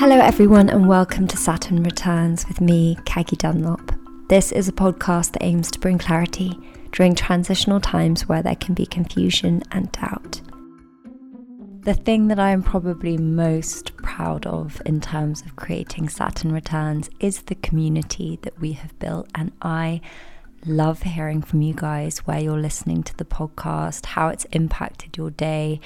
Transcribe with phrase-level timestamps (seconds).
[0.00, 3.92] Hello, everyone, and welcome to Saturn Returns with me, Kaggie Dunlop.
[4.30, 6.58] This is a podcast that aims to bring clarity
[6.92, 10.40] during transitional times where there can be confusion and doubt.
[11.82, 17.10] The thing that I am probably most proud of in terms of creating Saturn Returns
[17.20, 20.00] is the community that we have built, and I
[20.64, 25.30] love hearing from you guys where you're listening to the podcast, how it's impacted your
[25.30, 25.78] day,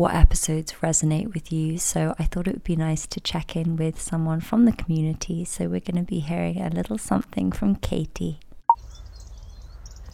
[0.00, 1.76] what episodes resonate with you.
[1.76, 5.44] So I thought it would be nice to check in with someone from the community.
[5.44, 8.40] So we're going to be hearing a little something from Katie.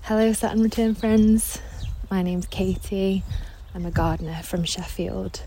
[0.02, 1.60] Hello, Saturn Return friends.
[2.10, 3.22] My name's Katie.
[3.76, 5.44] I'm a gardener from Sheffield.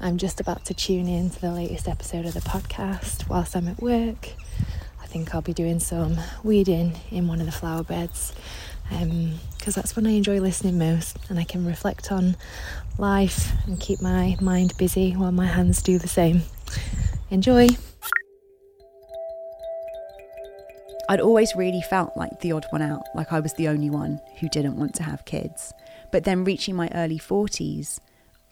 [0.00, 3.68] I'm just about to tune in to the latest episode of the podcast whilst I'm
[3.68, 4.30] at work
[5.04, 8.32] I think I'll be doing some weeding in one of the flower beds
[8.88, 12.36] because um, that's when I enjoy listening most and I can reflect on
[12.98, 16.42] life and keep my mind busy while my hands do the same.
[17.30, 17.68] Enjoy!
[21.08, 24.20] I'd always really felt like the odd one out, like I was the only one
[24.40, 25.72] who didn't want to have kids.
[26.12, 27.98] But then reaching my early 40s,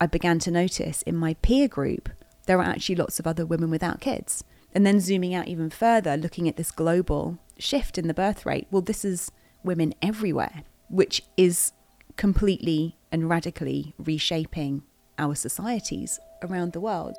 [0.01, 2.11] I began to notice in my peer group
[2.47, 4.45] there were actually lots of other women without kids.
[4.75, 8.67] And then zooming out even further, looking at this global shift in the birth rate,
[8.71, 9.31] well, this is
[9.63, 11.73] women everywhere, which is
[12.17, 14.83] completely and radically reshaping
[15.19, 17.17] our societies around the world.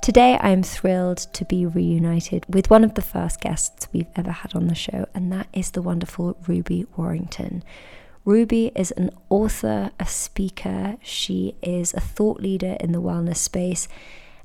[0.00, 4.30] Today, I am thrilled to be reunited with one of the first guests we've ever
[4.30, 7.62] had on the show, and that is the wonderful Ruby Warrington.
[8.24, 13.88] Ruby is an author, a speaker, she is a thought leader in the wellness space,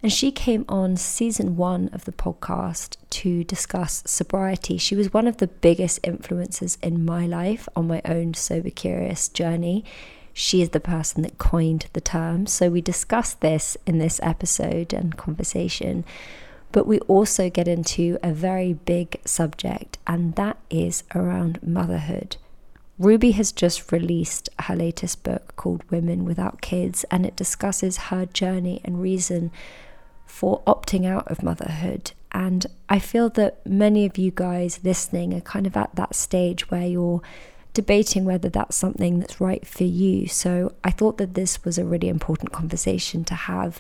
[0.04, 4.78] and she came on season one of the podcast to discuss sobriety.
[4.78, 9.30] She was one of the biggest influences in my life on my own sober curious
[9.30, 9.86] journey.
[10.34, 12.48] She is the person that coined the term.
[12.48, 16.04] So we discussed this in this episode and conversation.
[16.74, 22.36] But we also get into a very big subject, and that is around motherhood.
[23.00, 28.26] Ruby has just released her latest book called Women Without Kids, and it discusses her
[28.26, 29.52] journey and reason
[30.34, 32.12] for opting out of motherhood.
[32.32, 36.72] And I feel that many of you guys listening are kind of at that stage
[36.72, 37.22] where you're
[37.76, 40.26] debating whether that's something that's right for you.
[40.28, 43.80] So I thought that this was a really important conversation to have.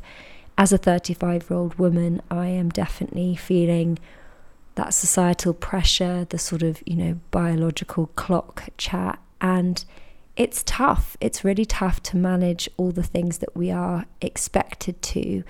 [0.55, 3.97] As a 35 year old woman, I am definitely feeling
[4.75, 9.17] that societal pressure, the sort of, you know, biological clock chat.
[9.41, 9.83] And
[10.35, 11.17] it's tough.
[11.19, 15.43] It's really tough to manage all the things that we are expected to.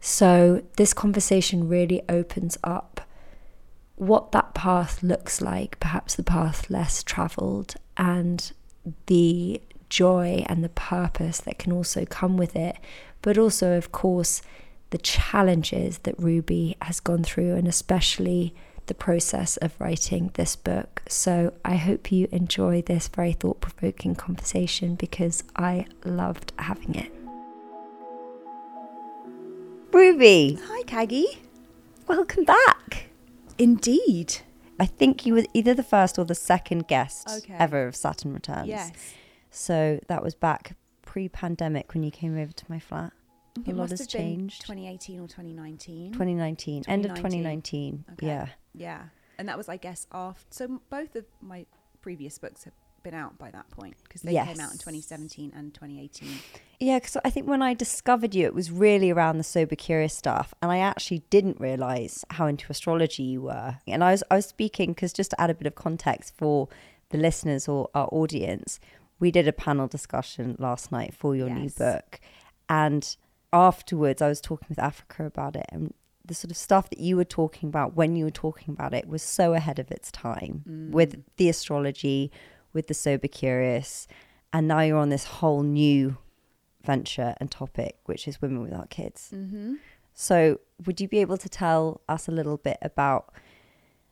[0.00, 3.00] So, this conversation really opens up
[3.96, 8.52] what that path looks like, perhaps the path less traveled, and
[9.06, 12.76] the joy and the purpose that can also come with it,
[13.22, 14.42] but also, of course,
[14.90, 18.54] the challenges that Ruby has gone through, and especially
[18.86, 21.02] the process of writing this book.
[21.08, 27.15] So I hope you enjoy this very thought provoking conversation because I loved having it.
[29.96, 30.58] Ruby.
[30.62, 31.38] Hi, Kaggie.
[32.06, 33.06] Welcome back.
[33.56, 34.40] Indeed.
[34.78, 37.54] I think you were either the first or the second guest okay.
[37.54, 38.68] ever of Saturn Returns.
[38.68, 38.92] Yes.
[39.50, 43.14] So that was back pre pandemic when you came over to my flat.
[43.66, 44.60] It a lot has changed.
[44.60, 46.12] 2018 or 2019?
[46.12, 46.82] 2019.
[46.82, 46.84] 2019.
[46.92, 48.04] End of 2019.
[48.12, 48.26] Okay.
[48.26, 48.48] Yeah.
[48.74, 49.02] Yeah.
[49.38, 50.44] And that was, I guess, after.
[50.50, 51.64] So both of my
[52.02, 52.74] previous books have
[53.06, 54.48] been out by that point because they yes.
[54.48, 56.28] came out in 2017 and 2018.
[56.80, 60.12] Yeah, because I think when I discovered you, it was really around the sober curious
[60.12, 63.76] stuff, and I actually didn't realize how into astrology you were.
[63.86, 66.68] And I was I was speaking because just to add a bit of context for
[67.10, 68.80] the listeners or our audience,
[69.20, 71.58] we did a panel discussion last night for your yes.
[71.58, 72.20] new book,
[72.68, 73.16] and
[73.52, 77.16] afterwards I was talking with Africa about it, and the sort of stuff that you
[77.16, 80.64] were talking about when you were talking about it was so ahead of its time
[80.68, 80.90] mm.
[80.90, 82.32] with the astrology
[82.76, 84.06] with the sober curious,
[84.52, 86.18] and now you're on this whole new
[86.84, 89.32] venture and topic, which is women without kids.
[89.34, 89.74] Mm-hmm.
[90.14, 93.32] So, would you be able to tell us a little bit about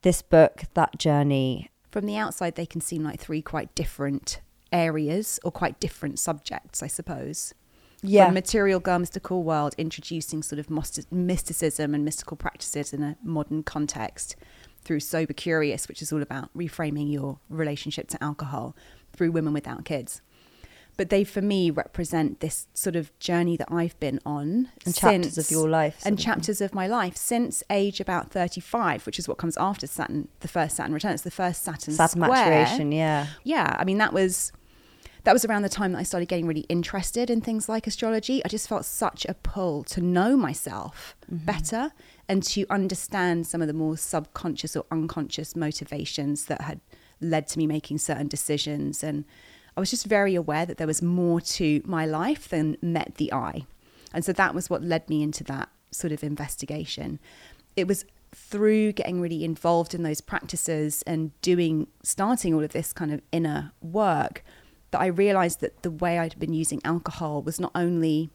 [0.03, 1.71] this book, that journey?
[1.93, 4.41] From the outside, they can seem like three quite different
[4.73, 7.55] areas or quite different subjects, I suppose.
[8.03, 8.27] Yeah.
[8.27, 10.69] From material girl, mystical world, introducing sort of
[11.13, 14.37] mysticism and mystical practices in a modern context
[14.85, 18.77] through Sober Curious, which is all about reframing your relationship to alcohol
[19.13, 20.21] through women without kids.
[20.97, 24.69] But they, for me, represent this sort of journey that I've been on.
[24.85, 26.01] And since, chapters of your life.
[26.05, 30.29] And chapters of my life since age about 35, which is what comes after Saturn,
[30.41, 31.13] the first Saturn return.
[31.13, 32.31] It's the first Saturn, Saturn square.
[32.31, 33.27] maturation, yeah.
[33.43, 34.53] Yeah, I mean, that was
[35.25, 38.45] that was around the time that I started getting really interested in things like astrology.
[38.45, 41.45] I just felt such a pull to know myself mm-hmm.
[41.45, 41.93] better
[42.29, 46.81] and to understand some of the more subconscious or unconscious motivations that had
[47.21, 49.03] led to me making certain decisions.
[49.03, 49.25] And
[49.77, 53.33] I was just very aware that there was more to my life than met the
[53.33, 53.67] eye.
[54.13, 57.19] And so that was what led me into that sort of investigation.
[57.77, 62.93] It was through getting really involved in those practices and doing, starting all of this
[62.93, 64.45] kind of inner work,
[64.91, 68.31] that I realized that the way I'd been using alcohol was not only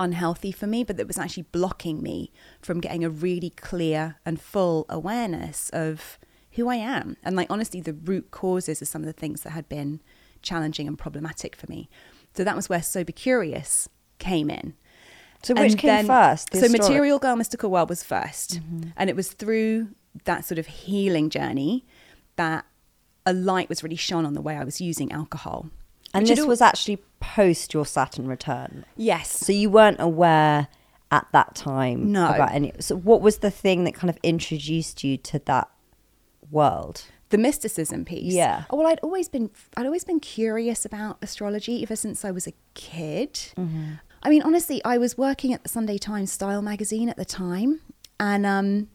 [0.00, 4.40] unhealthy for me, but that was actually blocking me from getting a really clear and
[4.40, 6.18] full awareness of
[6.52, 7.16] who I am.
[7.22, 10.00] And like, honestly, the root causes of some of the things that had been
[10.42, 11.88] challenging and problematic for me.
[12.34, 13.88] So that was where Sober Curious
[14.18, 14.74] came in.
[15.42, 16.48] So which And came then- first?
[16.52, 18.90] So astrology- Material Girl Mystical World was 1st mm-hmm.
[18.96, 19.88] And it was through
[20.24, 21.86] that sort of healing journey
[22.36, 22.64] that
[23.24, 25.68] a light was really shone on the way I was using alcohol.
[26.12, 28.84] And this al- was actually post your Saturn return.
[28.96, 29.30] Yes.
[29.30, 30.68] So you weren't aware
[31.10, 32.28] at that time No.
[32.32, 32.72] about any.
[32.80, 35.68] So what was the thing that kind of introduced you to that
[36.50, 37.04] world?
[37.30, 38.34] the mysticism piece.
[38.34, 38.64] Yeah.
[38.70, 42.48] Oh, well, I'd always been I'd always been curious about astrology ever since I was
[42.48, 43.34] a kid.
[43.56, 43.92] Mm-hmm.
[44.24, 47.82] I mean, honestly, I was working at the Sunday Times Style magazine at the time,
[48.18, 48.88] and um,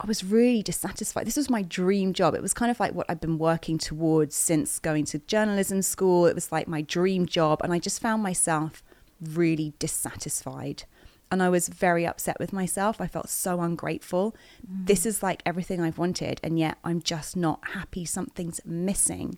[0.00, 1.26] I was really dissatisfied.
[1.26, 2.34] This was my dream job.
[2.34, 6.26] It was kind of like what I've been working towards since going to journalism school.
[6.26, 8.84] It was like my dream job, and I just found myself
[9.20, 10.84] really dissatisfied.
[11.30, 13.00] And I was very upset with myself.
[13.00, 14.36] I felt so ungrateful.
[14.66, 14.86] Mm.
[14.86, 18.04] This is like everything I've wanted, and yet I'm just not happy.
[18.04, 19.36] Something's missing.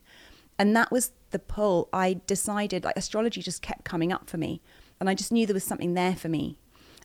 [0.58, 1.88] And that was the pull.
[1.90, 4.60] I decided, like, astrology just kept coming up for me.
[5.00, 6.58] And I just knew there was something there for me.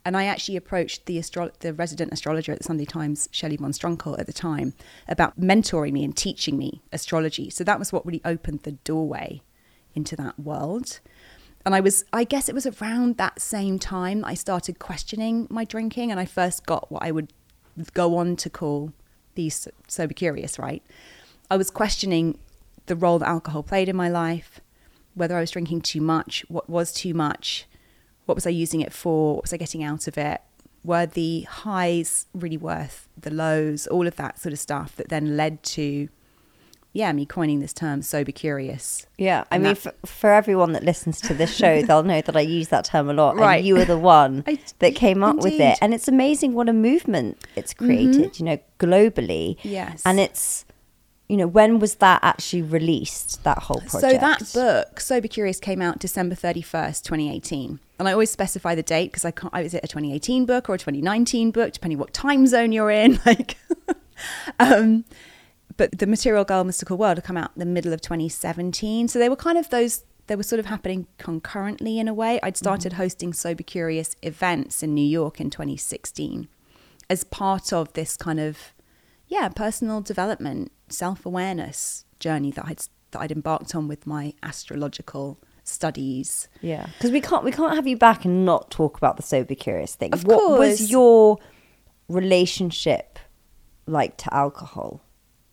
[0.06, 3.72] And I actually approached the astro- the resident astrologer at the Sunday Times, Shelley von
[3.72, 4.74] Strunkel, at the time,
[5.07, 7.50] about mentoring me and teaching me astrology.
[7.50, 9.42] So that was what really opened the doorway
[9.96, 11.00] into that world.
[11.66, 15.63] And I was, I guess it was around that same time I started questioning my
[15.66, 17.34] drinking, and I first got what I would
[17.96, 18.94] go on to call
[19.34, 20.84] the s- sober curious, right?
[21.50, 22.38] I was questioning
[22.86, 24.62] the role that alcohol played in my life,
[25.16, 27.66] whether I was drinking too much, what was too much,
[28.25, 30.42] what was I using it for, what was I getting out of it,
[30.83, 35.36] were the highs really worth the lows, all of that sort of stuff that then
[35.36, 36.10] led to,
[36.94, 39.06] yeah, me coining this term sober curious.
[39.18, 42.22] Yeah, I And mean, that- for, for everyone that listens to this show, they'll know
[42.22, 43.36] that I use that term a lot.
[43.36, 43.57] Right.
[43.57, 45.60] And you were the one I- that came up with indeed.
[45.62, 45.72] Mm-hmm.
[45.72, 45.77] it.
[45.81, 49.57] And it's amazing what a movement it's created, you know, globally.
[49.63, 50.04] Yes.
[50.06, 50.66] And it's,
[51.27, 54.01] you know, when was that actually released, that whole project?
[54.01, 57.80] So that book, Sober Curious, came out December 31st, 2018.
[57.98, 60.75] And I always specify the date because I can't, is it a 2018 book or
[60.75, 63.19] a 2019 book, depending what time zone you're in?
[63.25, 63.57] Like,
[64.60, 65.04] um,
[65.77, 69.07] but the Material Girl Mystical World had come out in the middle of 2017.
[69.07, 72.39] So they were kind of those, they were sort of happening concurrently in a way.
[72.44, 76.48] I'd started hosting Sober Curious events in New York in 2016
[77.10, 78.74] as part of this kind of,
[79.27, 85.40] yeah, personal development, self awareness journey that I'd, that I'd embarked on with my astrological
[85.64, 86.48] studies.
[86.62, 89.56] Yeah, because we can't we can't have you back and not talk about the sober
[89.56, 90.14] curious thing.
[90.14, 90.60] Of what course.
[90.60, 91.38] was your
[92.08, 93.20] relationship
[93.86, 95.02] like to alcohol?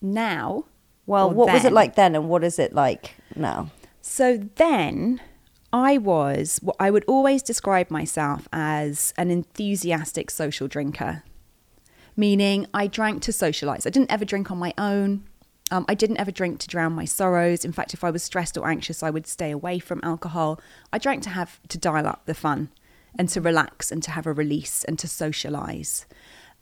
[0.00, 0.64] Now,
[1.06, 3.70] Well, what was it like then, and what is it like now?
[4.00, 5.20] So then
[5.72, 11.22] I was what I would always describe myself as an enthusiastic social drinker,
[12.16, 13.86] meaning I drank to socialize.
[13.86, 15.24] I didn't ever drink on my own.
[15.70, 17.64] Um, I didn't ever drink to drown my sorrows.
[17.64, 20.60] In fact, if I was stressed or anxious, I would stay away from alcohol.
[20.92, 22.70] I drank to have to dial up the fun
[23.18, 26.06] and to relax and to have a release and to socialize.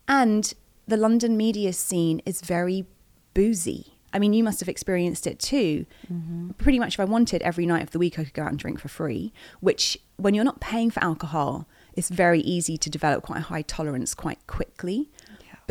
[0.06, 0.52] And
[0.86, 2.86] the London media scene is very
[3.34, 3.94] boozy.
[4.12, 5.86] I mean, you must have experienced it too.
[6.58, 8.58] Pretty much, if I wanted every night of the week, I could go out and
[8.58, 13.22] drink for free, which, when you're not paying for alcohol, it's very easy to develop
[13.24, 15.10] quite a high tolerance quite quickly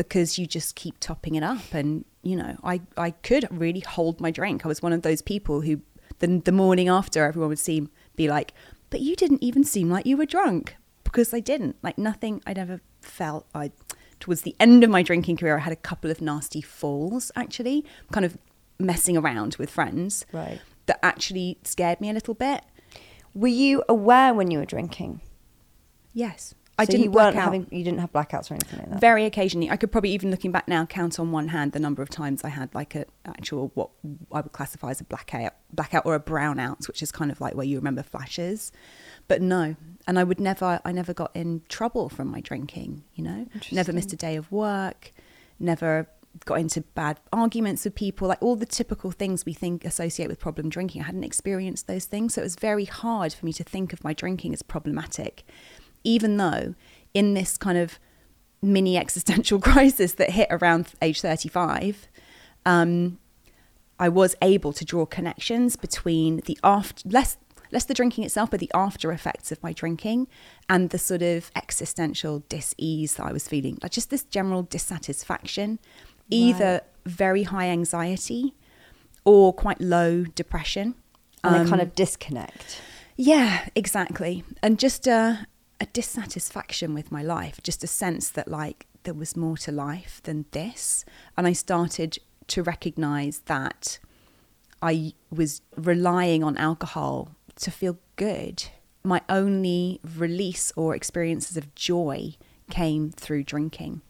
[0.00, 1.74] because you just keep topping it up.
[1.74, 4.64] And, you know, I, I could really hold my drink.
[4.64, 5.82] I was one of those people who,
[6.20, 8.54] the, the morning after, everyone would seem, be like,
[8.88, 11.76] but you didn't even seem like you were drunk because I didn't.
[11.82, 13.46] Like, nothing I'd ever felt.
[13.54, 13.72] I,
[14.20, 17.84] towards the end of my drinking career, I had a couple of nasty falls, actually,
[18.10, 18.38] kind of
[18.78, 20.24] messing around with friends.
[20.32, 20.62] Right.
[20.86, 22.64] That actually scared me a little bit.
[23.34, 25.20] Were you aware when you were drinking?
[26.14, 26.54] Yes.
[26.80, 29.00] I So didn't you weren't having you didn't have blackouts or anything like that.
[29.00, 32.02] Very occasionally, I could probably even looking back now count on one hand the number
[32.02, 33.90] of times I had like a actual what
[34.32, 37.54] I would classify as a blackout, blackout or a brownout, which is kind of like
[37.54, 38.72] where you remember flashes.
[39.28, 43.04] But no, and I would never, I never got in trouble from my drinking.
[43.14, 45.12] You know, never missed a day of work,
[45.58, 46.08] never
[46.44, 50.38] got into bad arguments with people, like all the typical things we think associate with
[50.38, 51.02] problem drinking.
[51.02, 52.34] I hadn't experienced those things.
[52.34, 55.44] So it was very hard for me to think of my drinking as problematic,
[56.04, 56.74] even though
[57.14, 57.98] in this kind of
[58.62, 62.08] mini existential crisis that hit around age 35,
[62.66, 63.18] um,
[63.98, 67.36] I was able to draw connections between the after, less
[67.72, 70.26] less the drinking itself, but the after effects of my drinking
[70.68, 75.78] and the sort of existential dis-ease that I was feeling, like just this general dissatisfaction,
[76.30, 76.82] either right.
[77.06, 78.54] very high anxiety
[79.24, 80.94] or quite low depression.
[81.42, 82.80] And um, a kind of disconnect.
[83.16, 84.44] Yeah, exactly.
[84.62, 85.46] And just a,
[85.80, 90.20] a dissatisfaction with my life, just a sense that like there was more to life
[90.24, 91.04] than this.
[91.36, 92.18] And I started
[92.48, 93.98] to recognize that
[94.82, 98.64] I was relying on alcohol to feel good.
[99.02, 102.34] My only release or experiences of joy
[102.70, 104.02] came through drinking.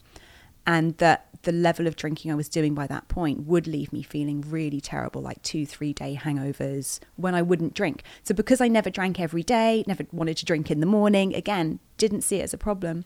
[0.67, 4.03] And that the level of drinking I was doing by that point would leave me
[4.03, 8.03] feeling really terrible, like two, three day hangovers when I wouldn't drink.
[8.23, 11.79] So, because I never drank every day, never wanted to drink in the morning, again,
[11.97, 13.05] didn't see it as a problem.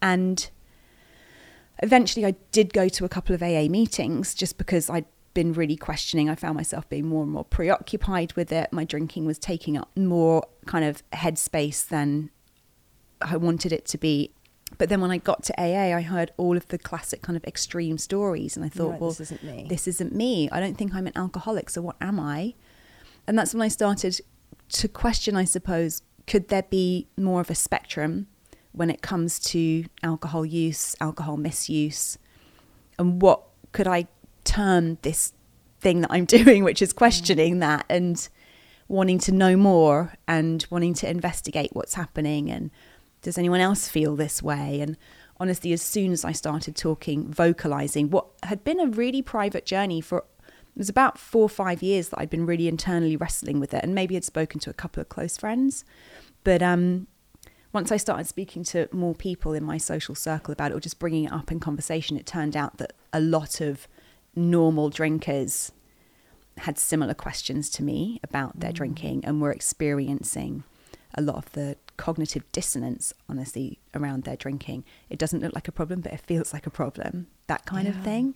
[0.00, 0.48] And
[1.82, 5.76] eventually, I did go to a couple of AA meetings just because I'd been really
[5.76, 6.28] questioning.
[6.28, 8.72] I found myself being more and more preoccupied with it.
[8.72, 12.30] My drinking was taking up more kind of headspace than
[13.20, 14.32] I wanted it to be.
[14.78, 17.44] But then when I got to AA, I heard all of the classic kind of
[17.44, 19.66] extreme stories, and I thought, well, this isn't me.
[19.68, 20.48] This isn't me.
[20.50, 21.70] I don't think I'm an alcoholic.
[21.70, 22.54] So what am I?
[23.26, 24.20] And that's when I started
[24.70, 28.26] to question, I suppose, could there be more of a spectrum
[28.72, 32.18] when it comes to alcohol use, alcohol misuse,
[32.98, 34.06] and what could I
[34.44, 35.32] term this
[35.80, 37.60] thing that I'm doing, which is questioning mm.
[37.60, 38.28] that and
[38.88, 42.70] wanting to know more and wanting to investigate what's happening and
[43.22, 44.80] does anyone else feel this way?
[44.80, 44.96] And
[45.38, 50.00] honestly, as soon as I started talking, vocalizing what had been a really private journey
[50.00, 50.24] for it
[50.78, 53.94] was about four or five years that I'd been really internally wrestling with it, and
[53.94, 55.84] maybe had spoken to a couple of close friends.
[56.44, 57.08] But um,
[57.72, 60.98] once I started speaking to more people in my social circle about it, or just
[60.98, 63.86] bringing it up in conversation, it turned out that a lot of
[64.34, 65.72] normal drinkers
[66.58, 68.76] had similar questions to me about their mm.
[68.76, 70.64] drinking and were experiencing
[71.14, 74.84] a lot of the cognitive dissonance, honestly, around their drinking.
[75.10, 77.26] It doesn't look like a problem, but it feels like a problem.
[77.46, 77.94] That kind yeah.
[77.94, 78.34] of thing.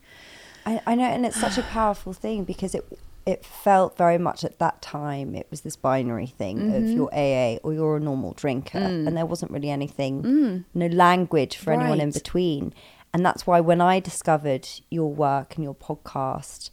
[0.64, 2.84] I, I know, and it's such a powerful thing because it
[3.26, 6.76] it felt very much at that time it was this binary thing mm-hmm.
[6.76, 9.06] of you're AA or you're a normal drinker, mm.
[9.06, 10.64] and there wasn't really anything, mm.
[10.74, 11.80] no language for right.
[11.80, 12.72] anyone in between.
[13.12, 16.70] And that's why when I discovered your work and your podcast,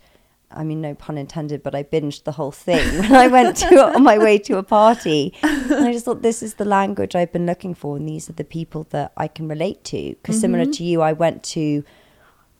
[0.55, 3.93] I mean, no pun intended, but I binged the whole thing when I went to
[3.95, 5.33] on my way to a party.
[5.41, 8.33] And I just thought this is the language I've been looking for, and these are
[8.33, 10.09] the people that I can relate to.
[10.09, 10.41] Because mm-hmm.
[10.41, 11.83] similar to you, I went to,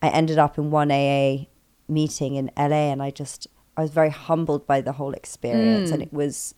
[0.01, 1.45] I ended up in one AA
[1.87, 5.93] meeting in LA, and I just I was very humbled by the whole experience, mm.
[5.93, 6.55] and it was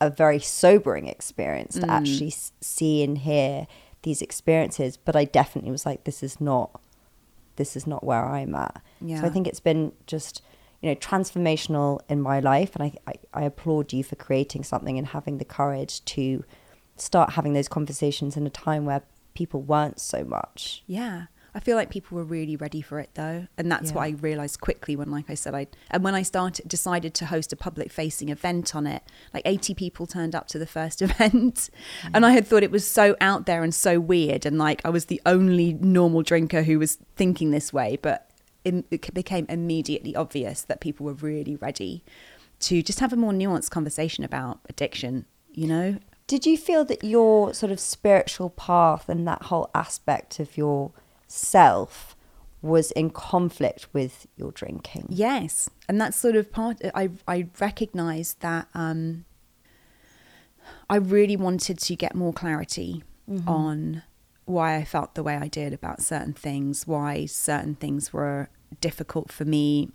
[0.00, 1.82] a very sobering experience mm.
[1.82, 3.66] to actually see and hear
[4.02, 4.96] these experiences.
[4.96, 6.80] But I definitely was like, this is not,
[7.56, 8.82] this is not where I'm at.
[9.00, 9.20] Yeah.
[9.20, 10.42] So I think it's been just
[10.80, 12.74] you know transformational in my life.
[12.74, 16.44] And I, I, I applaud you for creating something and having the courage to
[16.96, 19.02] start having those conversations in a time where
[19.34, 20.82] people weren't so much.
[20.86, 21.26] Yeah.
[21.54, 23.96] I feel like people were really ready for it though, and that's yeah.
[23.96, 27.26] what I realized quickly when, like I said, I and when I started decided to
[27.26, 29.02] host a public facing event on it,
[29.34, 31.70] like eighty people turned up to the first event,
[32.02, 32.10] mm.
[32.14, 34.90] and I had thought it was so out there and so weird, and like I
[34.90, 38.29] was the only normal drinker who was thinking this way, but
[38.64, 42.04] it became immediately obvious that people were really ready
[42.60, 45.98] to just have a more nuanced conversation about addiction, you know?
[46.26, 50.92] Did you feel that your sort of spiritual path and that whole aspect of your
[51.26, 52.14] self
[52.62, 55.06] was in conflict with your drinking?
[55.08, 55.70] Yes.
[55.88, 59.24] And that's sort of part, I, I recognized that um,
[60.88, 63.48] I really wanted to get more clarity mm-hmm.
[63.48, 64.02] on
[64.50, 68.48] why I felt the way I did about certain things, why certain things were
[68.80, 69.90] difficult for me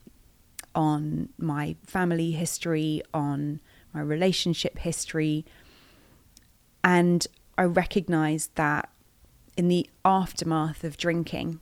[0.74, 3.59] on my family history, on
[3.93, 5.45] my relationship history.
[6.83, 7.25] And
[7.57, 8.89] I recognized that
[9.57, 11.62] in the aftermath of drinking,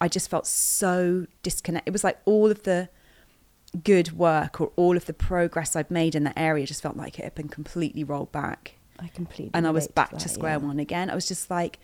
[0.00, 1.88] I just felt so disconnected.
[1.88, 2.90] It was like all of the
[3.82, 7.18] good work or all of the progress I'd made in that area just felt like
[7.18, 8.74] it had been completely rolled back.
[8.98, 9.50] I completely.
[9.54, 10.66] And I was back to, that, to square yeah.
[10.66, 11.10] one again.
[11.10, 11.78] I was just like,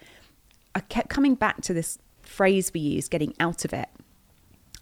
[0.75, 3.89] I kept coming back to this phrase we use, getting out of it.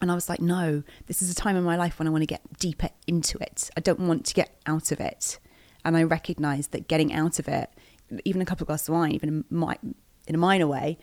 [0.00, 2.22] And I was like, no, this is a time in my life when I want
[2.22, 3.70] to get deeper into it.
[3.76, 5.38] I don't want to get out of it.
[5.84, 7.70] And I recognized that getting out of it,
[8.24, 10.98] even a couple of glasses of wine, even in, a minor way,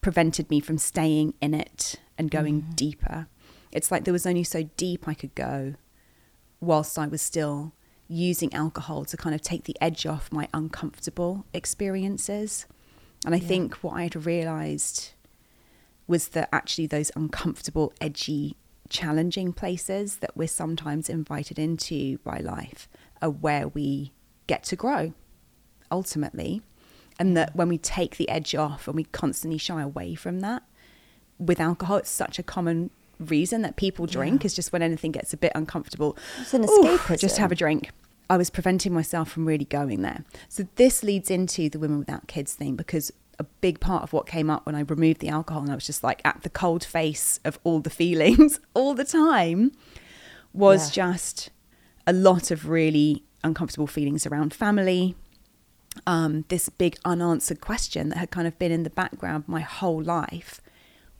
[0.00, 2.76] prevented me from staying in it and going mm.
[2.76, 3.28] deeper.
[3.72, 5.74] It's like there was only so deep I could go
[6.60, 7.72] whilst I was still
[8.08, 12.66] using alcohol to kind of take the edge off my uncomfortable experiences.
[13.24, 13.48] And I yeah.
[13.48, 15.12] think what I had realized
[16.06, 18.56] was that actually those uncomfortable, edgy,
[18.88, 22.88] challenging places that we're sometimes invited into by life
[23.22, 24.12] are where we
[24.46, 25.14] get to grow
[25.90, 26.62] ultimately.
[27.18, 30.62] And that when we take the edge off and we constantly shy away from that,
[31.38, 34.46] with alcohol, it's such a common reason that people drink yeah.
[34.46, 36.16] is just when anything gets a bit uncomfortable.
[36.40, 37.18] It's an escapism.
[37.18, 37.90] just have a drink.
[38.30, 40.24] I was preventing myself from really going there.
[40.48, 44.26] So this leads into the women without kids thing because a big part of what
[44.26, 46.84] came up when I removed the alcohol and I was just like at the cold
[46.84, 49.72] face of all the feelings all the time
[50.52, 51.10] was yeah.
[51.10, 51.50] just
[52.06, 55.16] a lot of really uncomfortable feelings around family.
[56.06, 60.00] Um, this big unanswered question that had kind of been in the background my whole
[60.00, 60.60] life.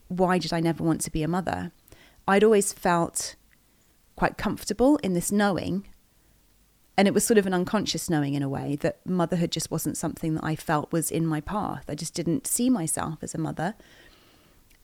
[0.07, 1.73] Why did I never want to be a mother?
[2.29, 3.35] I'd always felt
[4.15, 5.89] quite comfortable in this knowing.
[7.01, 9.97] And it was sort of an unconscious knowing in a way that motherhood just wasn't
[9.97, 11.87] something that I felt was in my path.
[11.89, 13.75] I just didn't see myself as a mother.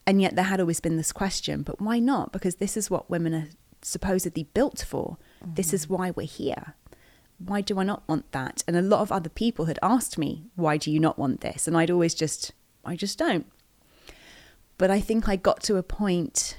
[0.06, 2.32] And yet there had always been this question, but why not?
[2.32, 3.48] Because this is what women are
[3.82, 5.18] supposedly built for.
[5.42, 5.54] Mm-hmm.
[5.56, 5.94] This is mm-hmm.
[5.94, 6.72] why we're here.
[7.36, 8.64] Why do I not want that?
[8.66, 11.68] And a lot of other people had asked me, why do you not want this?
[11.68, 13.44] And I'd always just, I just don't.
[14.78, 16.56] But I think I got to a point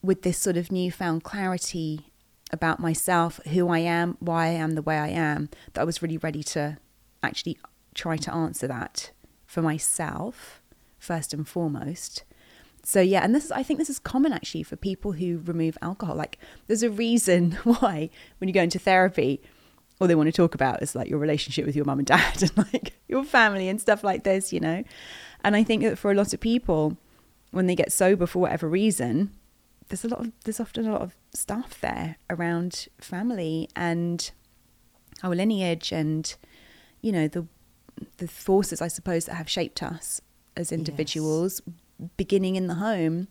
[0.00, 2.12] with this sort of newfound clarity
[2.52, 6.02] about myself, who I am, why I am the way I am, that I was
[6.02, 6.78] really ready to
[7.22, 7.58] actually
[7.94, 9.10] try to answer that
[9.46, 10.60] for myself
[10.98, 12.24] first and foremost.
[12.84, 15.76] So yeah, and this is I think this is common actually for people who remove
[15.82, 16.14] alcohol.
[16.14, 19.42] Like there's a reason why when you go into therapy,
[20.00, 22.42] all they want to talk about is like your relationship with your mum and dad
[22.42, 24.84] and like your family and stuff like this, you know.
[25.42, 26.96] And I think that for a lot of people,
[27.50, 29.32] when they get sober for whatever reason,
[29.88, 34.30] there's a lot of there's often a lot of stuff there around family and
[35.22, 36.36] our lineage and
[37.00, 37.46] you know the
[38.18, 40.20] the forces I suppose that have shaped us
[40.56, 42.08] as individuals yes.
[42.16, 43.28] beginning in the home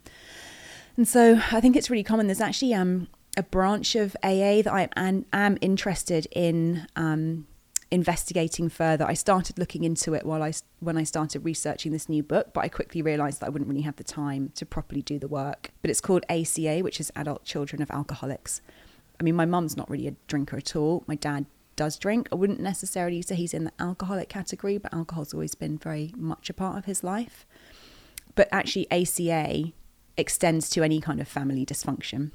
[0.97, 4.71] and so I think it's really common there's actually um a branch of AA that
[4.71, 7.47] I am, am interested in um,
[7.95, 9.05] investigating further.
[9.05, 12.63] I started looking into it while I when I started researching this new book, but
[12.63, 15.71] I quickly realized that I wouldn't really have the time to properly do the work.
[15.81, 18.61] But it's called ACA, which is Adult Children of Alcoholics.
[19.19, 21.05] I mean, my mum's not really a drinker at all.
[21.07, 21.45] My dad
[21.77, 22.27] does drink.
[22.31, 26.49] I wouldn't necessarily say he's in the alcoholic category, but alcohol's always been very much
[26.49, 27.45] a part of his life.
[28.35, 29.71] But actually, ACA
[30.17, 32.31] extends to any kind of family dysfunction.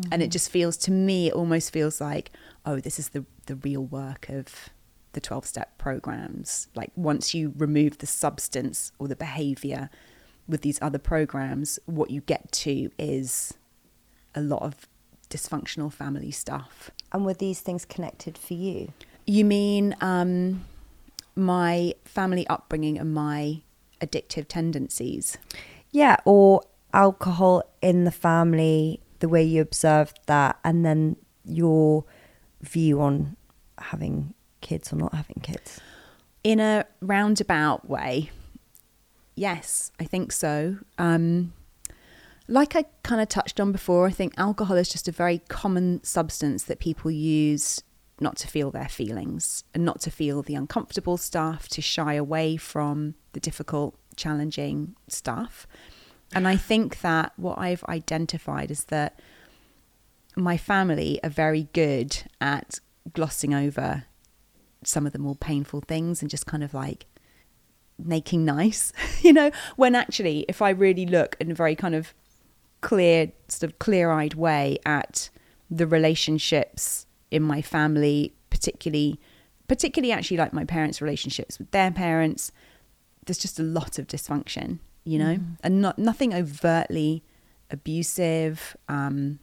[0.00, 0.12] Mm-hmm.
[0.12, 0.30] And it mm-hmm.
[0.30, 2.30] just feels to me, it almost feels like,
[2.64, 4.70] oh, this is the, the real work of
[5.16, 6.68] the 12 step programs.
[6.76, 9.88] Like once you remove the substance or the behavior
[10.46, 13.54] with these other programs, what you get to is
[14.34, 14.86] a lot of
[15.30, 16.90] dysfunctional family stuff.
[17.12, 18.92] And were these things connected for you?
[19.26, 20.66] You mean um,
[21.34, 23.62] my family upbringing and my
[24.02, 25.38] addictive tendencies?
[25.92, 26.60] Yeah, or
[26.92, 32.04] alcohol in the family, the way you observed that, and then your
[32.60, 33.36] view on
[33.78, 34.34] having
[34.66, 35.80] kids or not having kids?
[36.42, 38.30] In a roundabout way,
[39.34, 40.78] yes, I think so.
[40.98, 41.52] Um,
[42.48, 46.02] like I kind of touched on before, I think alcohol is just a very common
[46.04, 47.82] substance that people use
[48.20, 52.56] not to feel their feelings and not to feel the uncomfortable stuff, to shy away
[52.56, 55.66] from the difficult, challenging stuff.
[56.32, 59.20] And I think that what I've identified is that
[60.36, 62.80] my family are very good at
[63.12, 64.04] glossing over
[64.84, 67.06] some of the more painful things and just kind of like
[67.98, 72.14] making nice, you know, when actually, if I really look in a very kind of
[72.80, 75.30] clear, sort of clear eyed way at
[75.70, 79.18] the relationships in my family, particularly,
[79.68, 82.52] particularly actually like my parents' relationships with their parents,
[83.24, 85.56] there's just a lot of dysfunction, you know, mm.
[85.62, 87.24] and not nothing overtly
[87.70, 89.40] abusive um,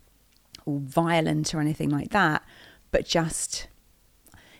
[0.65, 2.43] or violent or anything like that,
[2.91, 3.67] but just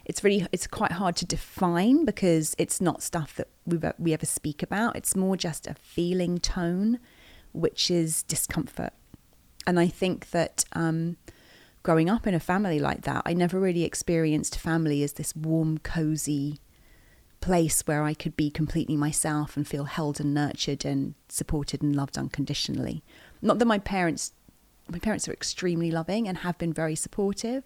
[0.05, 4.25] it's really it's quite hard to define because it's not stuff that we we ever
[4.25, 4.95] speak about.
[4.95, 6.99] It's more just a feeling tone,
[7.53, 8.93] which is discomfort.
[9.65, 11.15] And I think that um,
[11.83, 15.77] growing up in a family like that, I never really experienced family as this warm,
[15.77, 16.59] cozy
[17.39, 21.95] place where I could be completely myself and feel held and nurtured and supported and
[21.95, 23.03] loved unconditionally.
[23.41, 24.33] Not that my parents
[24.89, 27.63] my parents are extremely loving and have been very supportive,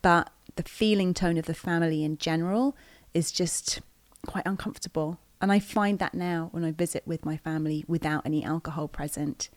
[0.00, 2.76] but the feeling tone of the family in general
[3.14, 3.80] is just
[4.26, 8.42] quite uncomfortable And I find that now when I visit with my family without any
[8.42, 9.50] alcohol present,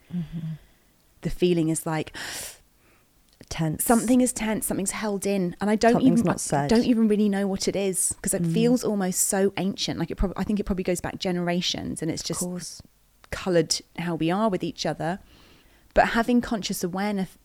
[1.22, 2.14] the feeling is like
[3.48, 3.84] Tense.
[3.86, 6.30] something is tense, something's held in, and I don't Something's even
[6.66, 8.54] I don't even really know what it is because it Mm.
[8.54, 9.98] feels almost so ancient.
[9.98, 12.44] Like it probably, I think it probably goes back generations, and it's just
[13.32, 15.20] coloured how we are with each other.
[15.96, 17.38] But having conscious awareness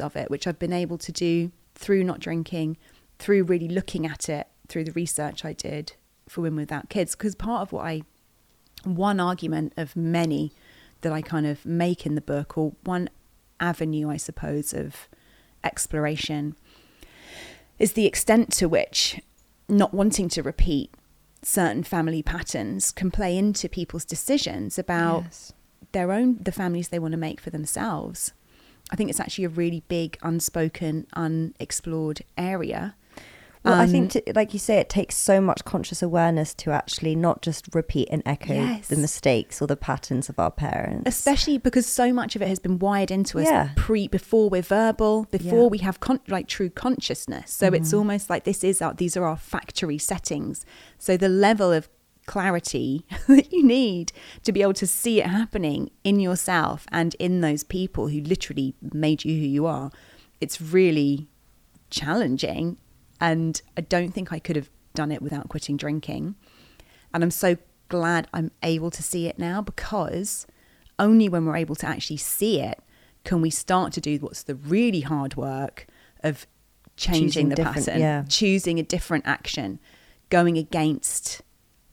[0.00, 2.76] of it, which I've been able to do through not drinking,
[3.22, 5.92] through really looking at it, through the research I did
[6.28, 8.02] for Women Without Kids, because part of what I,
[8.84, 10.52] one argument of many
[11.02, 13.08] that I kind of make in the book, or one
[13.60, 15.08] avenue, I suppose, of
[15.62, 16.56] exploration,
[17.78, 19.20] is the extent to which
[19.68, 20.92] not wanting to repeat
[21.42, 25.52] certain family patterns can play into people's decisions about Yes.
[25.92, 28.32] their own the families they want to make for themselves.
[28.90, 32.96] I think it's actually a really big unspoken, unexplored area.
[33.64, 36.72] Well, I Um, think, to, like you say, it takes so much conscious awareness to
[36.72, 38.88] actually not just repeat and echo Yes.
[38.88, 41.04] the mistakes or the patterns of our parents.
[41.06, 43.68] especially because so much of it has been wired into us Yeah.
[43.76, 45.66] pre before we're verbal before Yeah.
[45.68, 49.24] we have con- like true consciousness so it's almost like this is our these are
[49.24, 50.64] our factory settings
[50.98, 51.88] so the level of
[52.26, 57.40] clarity that you need to be able to see it happening in yourself and in
[57.40, 59.90] those people who literally made you who you are
[60.40, 61.28] it's really
[61.90, 62.76] challenging
[63.22, 66.34] and i don't think i could have done it without quitting drinking
[67.14, 67.56] and I'm so
[67.88, 70.46] glad I'm able to see it now because
[70.98, 72.80] only when we're able to actually see it
[73.24, 75.86] can we start to do what's the really hard work
[76.24, 76.46] of
[76.96, 78.24] changing Choosing the pattern, yeah.
[78.28, 79.78] choosing a different action,
[80.28, 81.42] going against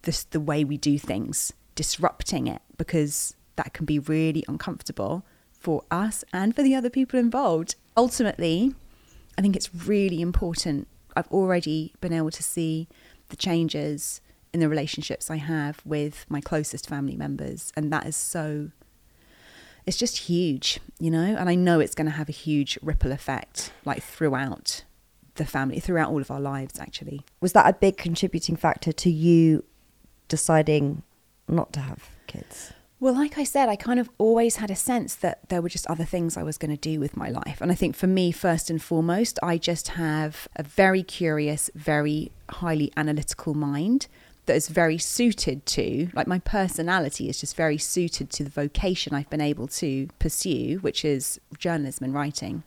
[0.03, 5.83] this, the way we do things, disrupting it because that can be really uncomfortable for
[5.91, 7.75] us and for the other people involved.
[7.95, 8.73] Ultimately,
[9.37, 10.87] I think it's really important.
[11.19, 12.87] I've already been able to see
[13.27, 14.21] the changes
[14.53, 17.71] in the relationships I have with my closest family members.
[17.75, 18.71] And that is so,
[19.85, 21.35] it's just huge, you know?
[21.37, 24.83] And I know it's going to have a huge ripple effect, like throughout
[25.35, 27.21] the family, throughout all of our lives, actually.
[27.41, 29.63] Was that a big contributing factor to you
[30.27, 31.03] deciding
[31.47, 32.73] not to have kids?
[33.01, 35.87] Well, like I said, I kind of always had a sense that there were just
[35.87, 37.61] other things I was going to do with my life.
[37.61, 42.33] And I think for me, first and foremost, I just have a very curious, very
[42.49, 44.07] highly analytical mind
[44.47, 49.13] that is very suited to, like, my personality is just very suited to the vocation
[49.13, 52.63] I've been able to pursue, which is journalism and writing.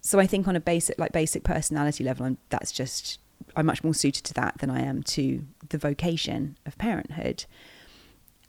[0.00, 3.18] So I think on a basic, like, basic personality level, I'm, that's just,
[3.56, 7.44] I'm much more suited to that than I am to the vocation of parenthood.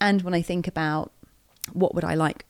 [0.00, 1.12] And when I think about
[1.72, 2.44] what would I like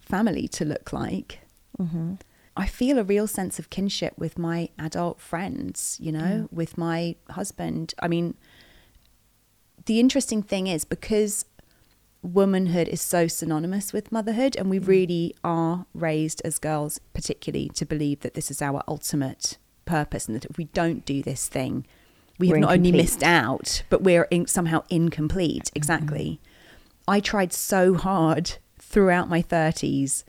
[0.00, 1.40] family to look like,
[1.80, 2.14] Mm-hmm.
[2.56, 6.52] I feel a real sense of kinship with my adult friends, you know, mm.
[6.52, 7.94] with my husband.
[8.00, 8.34] I mean,
[9.86, 11.46] the interesting thing is because
[12.22, 14.86] womanhood is so synonymous with motherhood, and we mm.
[14.86, 20.36] really are raised as girls, particularly, to believe that this is our ultimate purpose, and
[20.36, 21.84] that if we don't do this thing,
[22.38, 25.64] we have We're not only missed out, but we're in, somehow incomplete.
[25.64, 25.76] Mm-hmm.
[25.76, 26.40] Exactly.
[27.06, 30.24] I tried so hard throughout my 30s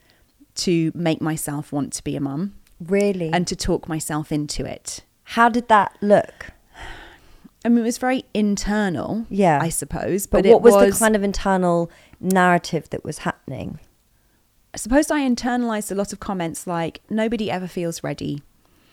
[0.55, 3.31] to make myself want to be a mum Really?
[3.31, 5.01] and to talk myself into it.
[5.29, 6.47] how did that look?
[7.63, 9.57] I mean, it was very internal, Yeah.
[9.61, 10.27] I suppose.
[10.27, 13.79] But, But, what it was, was, the kind of internal narrative that was happening?
[14.73, 18.43] I suppose I internalized a lot of comments like, nobody ever feels ready.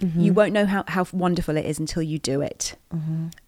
[0.03, 0.21] Mm-hmm.
[0.21, 2.77] You won't know how, how wonderful it is until you do it.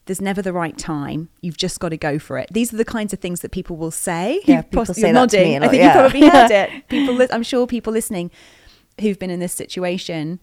[0.06, 1.28] There's never the right time.
[1.40, 2.48] You've just got to go for it.
[2.52, 4.40] These are the kinds of things that people will say.
[4.44, 5.62] Yeah, people poss- say that to me nodding.
[5.62, 5.94] I think yeah.
[5.94, 6.88] you probably heard it.
[6.88, 8.30] People, li- I'm sure people listening
[9.00, 10.38] who've been in this situation,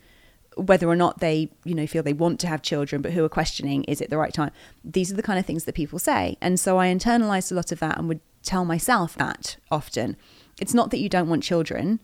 [0.57, 3.29] whether or not they, you know, feel they want to have children, but who are
[3.29, 4.51] questioning, is it the right time?
[4.83, 6.37] These are the kind of things that people say.
[6.41, 10.17] And so I internalized a lot of that and would tell myself that often.
[10.59, 11.99] It's not that you don't want children.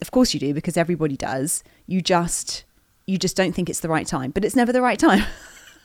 [0.00, 1.62] Of course you do, because everybody does.
[1.86, 2.64] You just
[3.06, 5.24] you just don't think it's the right time, but it's never the right time.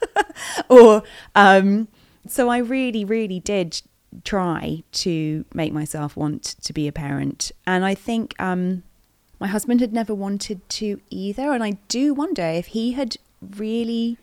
[0.69, 1.03] or
[1.35, 1.87] um
[2.29, 3.81] so I really, really did
[4.23, 7.51] try to make myself want to be a parent.
[7.65, 8.83] And I think um,
[9.39, 11.51] my husband had never wanted to either.
[11.51, 14.17] And I do wonder if he had really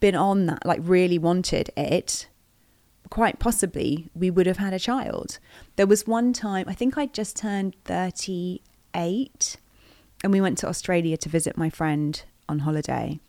[0.00, 2.28] been on that, like really wanted it,
[3.10, 5.38] quite possibly we would have had a child.
[5.76, 9.56] There was one time, I think I'd just turned 38,
[10.22, 13.20] and we went to Australia to visit my friend on holiday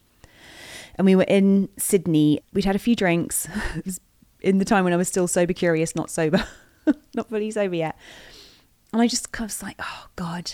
[0.96, 2.42] and we were in Sydney.
[2.54, 3.48] We'd had a few drinks.
[3.76, 4.02] It was
[4.42, 6.46] in the time when I was still sober, curious, not sober,
[7.16, 7.98] not fully sober yet.
[8.92, 10.54] And I just kind of was like, oh God.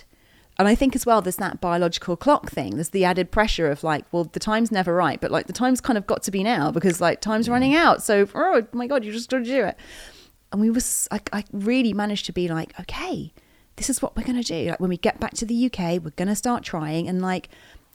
[0.60, 2.76] And I think as well, there's that biological clock thing.
[2.76, 5.82] There's the added pressure of like, well, the time's never right, but like the time's
[5.82, 8.02] kind of got to be now because like time's running out.
[8.04, 9.78] So, oh my God, you just got to do it.
[10.52, 13.34] and we was I, I really managed to be like, okay,
[13.78, 14.70] this is what we're gonna do.
[14.70, 17.50] Like when we get back to the UK, we're gonna start trying and like,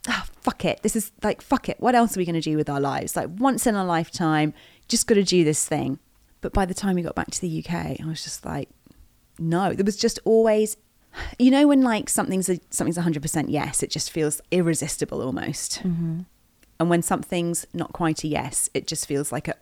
[0.07, 0.81] ah, fuck it.
[0.81, 1.79] This is like fuck it.
[1.79, 3.15] What else are we gonna do with our lives?
[3.15, 4.53] Like once in a lifetime,
[4.87, 5.99] just got to do this thing.
[6.41, 8.69] But by the time we got back to the UK, I was just like,
[9.39, 9.73] no.
[9.73, 10.77] There was just always,
[11.39, 15.79] you know, when like something's a, something's hundred percent yes, it just feels irresistible almost.
[15.83, 16.21] Mm-hmm.
[16.79, 19.55] And when something's not quite a yes, it just feels like a.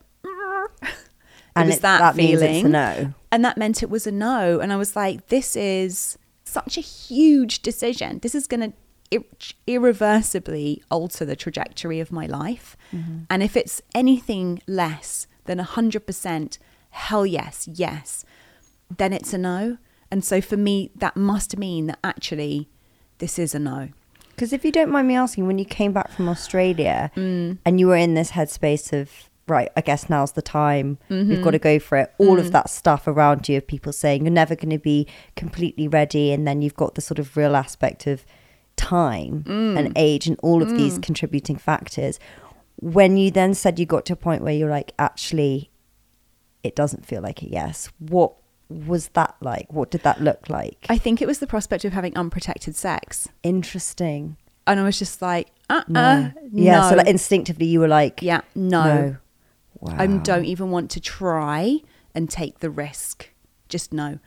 [1.56, 2.72] It And was it- that, that means feeling.
[2.72, 3.14] no.
[3.32, 4.60] And that meant it was a no.
[4.60, 8.20] And I was like, this is such a huge decision.
[8.20, 8.74] This is going to
[9.12, 9.24] ir-
[9.68, 12.76] irreversibly alter the trajectory of my life.
[13.30, 16.58] And if it's anything less than 100%,
[16.90, 18.26] hell yes, yes,
[18.98, 19.78] then it's a no.
[20.10, 22.68] And so for me, that must mean that actually
[23.20, 23.90] this is a no.
[24.30, 27.60] Because if you don't mind me asking, when you came back from Australia Mm.
[27.66, 31.30] and you were in this headspace of, right, I guess now's the time, Mm-hmm.
[31.30, 32.40] we've got to go for it, all Mm.
[32.40, 36.32] of that stuff around you of people saying you're never going to be completely ready.
[36.32, 38.24] And then you've got the sort of real aspect of
[38.78, 39.78] time Mm.
[39.78, 42.20] and age and all of these contributing factors.
[42.78, 45.70] When you then said you got to a point where you're like, actually,
[46.64, 48.34] it doesn't feel like a yes, what
[48.70, 49.72] was that like?
[49.74, 50.86] What did that look like?
[50.90, 53.28] I think it was the prospect of having unprotected sex.
[53.44, 54.38] Interesting.
[54.66, 56.00] And I was just like, uh No.
[56.00, 58.84] uh yeah, so like instinctively you were like, yeah, no.
[58.84, 59.18] no.
[59.82, 59.96] Wow.
[59.98, 61.80] I don't even want to try
[62.14, 63.30] and take the risk.
[63.68, 64.20] Just no.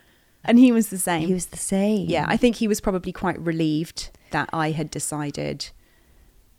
[0.44, 1.26] And he was the same.
[1.26, 2.08] He was the same.
[2.08, 5.70] yeah, I think he was probably quite relieved that I had decided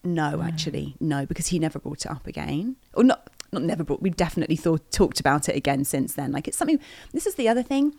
[0.03, 2.77] no, actually, no, because he never brought it up again.
[2.93, 6.31] Or not not never brought we definitely thought talked about it again since then.
[6.31, 6.79] Like it's something
[7.11, 7.95] this is the other thing.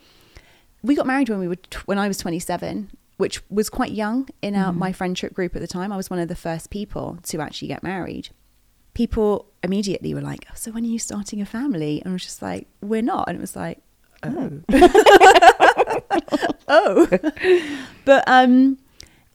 [0.83, 4.55] We got married when we were when I was 27, which was quite young in
[4.55, 4.79] our mm-hmm.
[4.79, 5.93] my friendship group at the time.
[5.93, 8.31] I was one of the first people to actually get married.
[8.97, 12.25] People immediately were like, oh, "So when are you starting a family?" And I was
[12.25, 13.83] just like, "We're not." And it was like,
[14.23, 14.63] "Oh."
[16.67, 17.07] oh.
[18.07, 18.79] but um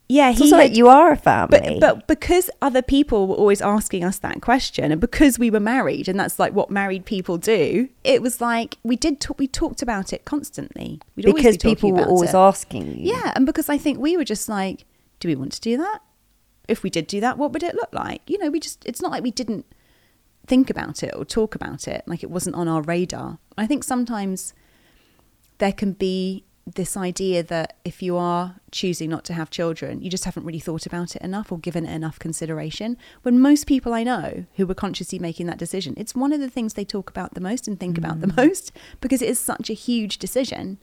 [0.10, 1.78] yeah, he also like you are a family.
[1.80, 5.62] but but because other people were always asking us that question, and because we were
[5.62, 9.38] married, and that's like what married people do, it was like we did talk.
[9.38, 11.00] We talked about it constantly.
[11.15, 12.36] We'd always because be people were always it.
[12.36, 13.13] asking you.
[13.13, 14.86] Yeah, and because I think we were just like,
[15.21, 16.00] do we want to do that?
[16.67, 18.21] If we did do that, what would it look like?
[18.28, 18.86] You know, we just.
[18.86, 19.65] It's not like we didn't
[20.47, 22.04] think about it or talk about it.
[22.08, 23.39] Like it wasn't on our radar.
[23.58, 24.54] I think sometimes
[25.60, 30.10] there can be this idea that if you are choosing not to have children, you
[30.10, 32.97] just haven't really thought about it enough or given it enough consideration.
[33.24, 36.50] When most people I know who were consciously making that decision, it's one of the
[36.50, 38.38] things they talk about the most and think about the mm.
[38.38, 38.71] most
[39.02, 40.78] because it is such a huge decision.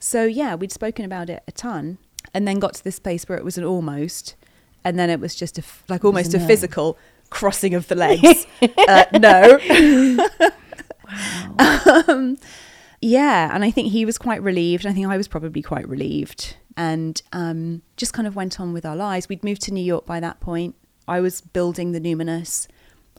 [0.00, 1.98] So, yeah, we'd spoken about it a ton
[2.32, 4.34] and then got to this place where it was an almost,
[4.84, 6.46] and then it was just a f- like almost a no.
[6.46, 6.98] physical
[7.30, 8.46] crossing of the legs.
[8.88, 9.58] uh, no.
[12.08, 12.38] um,
[13.00, 14.86] yeah, and I think he was quite relieved.
[14.86, 18.86] I think I was probably quite relieved, and um, just kind of went on with
[18.86, 19.28] our lives.
[19.28, 20.74] We'd moved to New York by that point.
[21.06, 22.66] I was building the Numinous.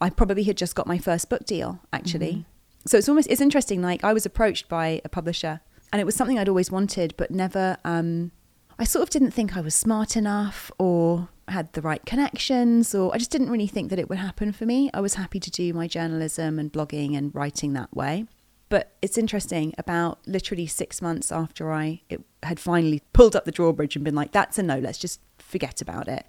[0.01, 2.45] I probably had just got my first book deal, actually.
[2.87, 3.81] So it's almost it's interesting.
[3.81, 5.61] Like I was approached by a publisher,
[5.93, 7.77] and it was something I'd always wanted, but never.
[7.83, 8.31] Um,
[8.77, 13.13] I sort of didn't think I was smart enough or had the right connections, or
[13.13, 14.89] I just didn't really think that it would happen for me.
[14.93, 18.25] I was happy to do my journalism and blogging and writing that way.
[18.67, 23.51] But it's interesting, about literally six months after I it had finally pulled up the
[23.51, 26.25] drawbridge and been like, that's a no, let's just forget about it.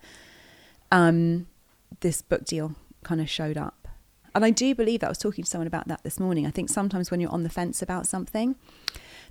[0.92, 1.46] Um,
[2.00, 3.88] this book deal kind of showed up.
[4.34, 6.46] And I do believe that I was talking to someone about that this morning.
[6.46, 8.54] I think sometimes when you're on the fence about something,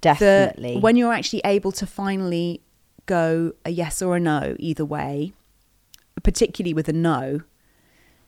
[0.01, 0.73] Definitely.
[0.75, 2.61] the, when you're actually able to finally
[3.05, 5.33] go a yes or a no either way,
[6.23, 7.41] particularly with a no,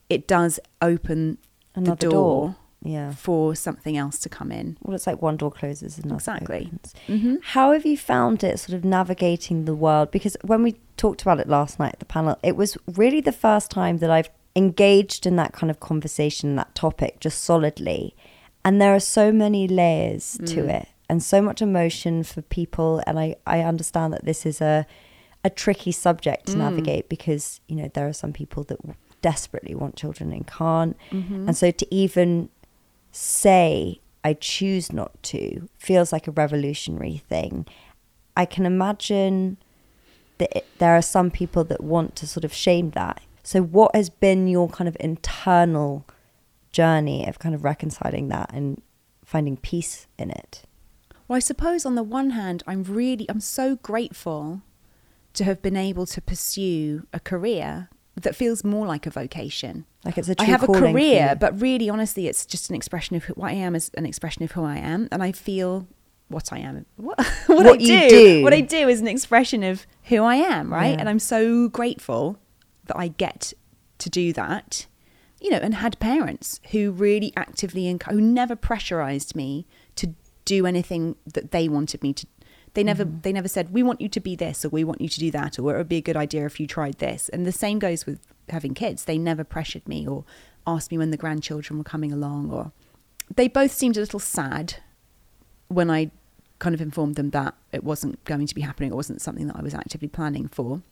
[0.10, 1.38] it does open
[1.76, 2.56] Another the door, door.
[2.84, 3.12] Yeah.
[3.12, 4.78] for something else to come in.
[4.82, 6.72] Well, it's like one door closes, and Exactly.
[7.08, 7.36] Mm-hmm.
[7.44, 10.12] How have you found it sort of navigating the world?
[10.12, 13.32] Because when we talked about it last night at the panel, it was really the
[13.32, 18.16] first time that I've engaged in that kind of conversation, that topic, just solidly.
[18.66, 20.82] And there are so many layers to Mm.
[20.82, 23.02] it and so much emotion for people.
[23.06, 24.86] And I, I understand that this is a,
[25.48, 26.58] a tricky subject to Mm.
[26.66, 28.80] navigate because, you know, there are some people that
[29.22, 30.96] desperately want children and can't.
[31.12, 31.48] Mm-hmm.
[31.48, 32.50] And so to even
[33.12, 37.66] say I choose not to feels like a revolutionary thing.
[38.36, 39.58] I can imagine
[40.38, 43.22] that it, there are some people that want to sort of shame that.
[43.44, 46.06] So, what has been your kind of internal
[46.72, 48.82] journey of kind of reconciling that and
[49.24, 50.64] finding peace in it?
[51.28, 54.62] Well, I suppose on the one hand, I'm really, I'm so grateful
[55.38, 57.90] to have been able to pursue a career
[58.22, 59.86] that feels more like a vocation.
[60.04, 63.26] Like it's a I have a career, but really, honestly, it's just an expression of
[63.26, 65.88] who, what I am is an expression of who I am, and I feel
[66.30, 68.44] what I am, what, what, What I do, do.
[68.44, 70.92] what I do is an expression of who I am, right?
[70.94, 70.98] Yeah.
[71.00, 72.38] And I'm so grateful
[72.88, 73.54] that I get
[74.00, 74.88] to do that,
[75.40, 80.14] you know, and had parents who really actively, enc- who never pressurized me to
[80.46, 82.26] do anything that they wanted me to.
[82.78, 83.22] They never, Mm-hmm.
[83.22, 85.32] they never said we want you to be this or we want you to do
[85.32, 87.28] that or it would be a good idea if you tried this.
[87.30, 89.06] And the same goes with having kids.
[89.06, 90.26] They never pressured me or
[90.68, 92.72] asked me when the grandchildren were coming along or
[93.36, 94.76] they both seemed a little sad
[95.70, 96.12] when I
[96.60, 99.56] kind of informed them that it wasn't going to be happening, it wasn't something that
[99.56, 100.84] I was actively planning for.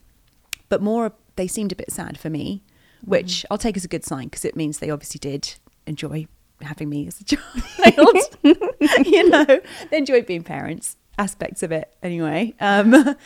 [0.68, 2.64] But more, they seemed a bit sad for me,
[3.04, 5.54] which I'll take as a good sign because it means they obviously did
[5.86, 6.26] enjoy
[6.62, 8.18] having me as a child.
[9.06, 12.54] you know, they enjoyed being parents, aspects of it anyway.
[12.60, 13.16] Um,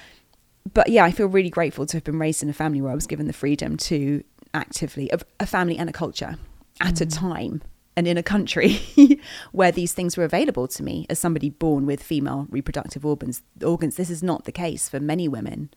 [0.72, 2.94] but yeah, I feel really grateful to have been raised in a family where I
[2.94, 4.22] was given the freedom to
[4.54, 6.36] actively, of a family and a culture
[6.80, 7.62] at a time
[7.96, 8.78] and in a country
[9.52, 13.42] where these things were available to me as somebody born with female reproductive organs.
[13.64, 13.96] Organs.
[13.96, 15.70] This is not the case for many women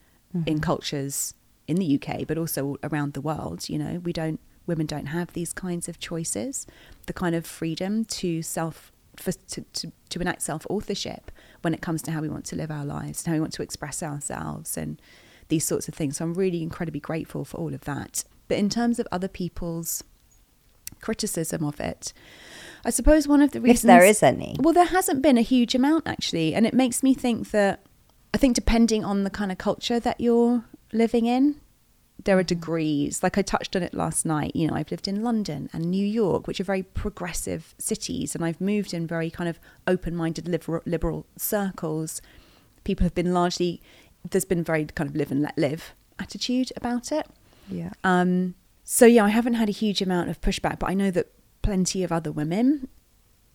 [0.46, 1.34] in cultures
[1.66, 3.68] in the UK, but also around the world.
[3.68, 6.66] You know, we don't, women don't have these kinds of choices,
[7.06, 11.30] the kind of freedom to self, for, to, to, to enact self authorship
[11.62, 13.52] when it comes to how we want to live our lives and how we want
[13.54, 15.00] to express ourselves and
[15.48, 16.16] these sorts of things.
[16.16, 18.24] So I'm really incredibly grateful for all of that.
[18.48, 20.02] But in terms of other people's
[21.00, 22.12] criticism of it,
[22.84, 24.56] I suppose one of the reasons If there is any.
[24.60, 27.80] well, there hasn't been a huge amount actually, and it makes me think that
[28.32, 31.60] I think depending on the kind of culture that you're living in,
[32.24, 33.22] there are degrees.
[33.22, 34.54] Like I touched on it last night.
[34.54, 38.44] You know, I've lived in London and New York, which are very progressive cities, and
[38.44, 42.20] I've moved in very kind of open-minded liberal, liberal circles.
[42.84, 43.82] People have been largely
[44.28, 47.26] there's been very kind of live and let live attitude about it.
[47.68, 47.90] Yeah.
[48.04, 48.54] Um,
[48.84, 52.02] so yeah, I haven't had a huge amount of pushback, but I know that plenty
[52.02, 52.88] of other women,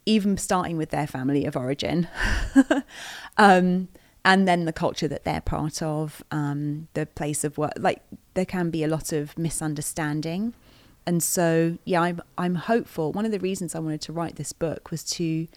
[0.05, 2.07] even starting with their family of origin,
[3.37, 3.89] um,
[4.23, 8.01] and then the culture that they're part of, um, the place of work, like
[8.35, 10.53] there can be a lot of misunderstanding.
[11.07, 13.11] And so, yeah, I'm I'm hopeful.
[13.11, 15.47] One of the reasons I wanted to write this book was to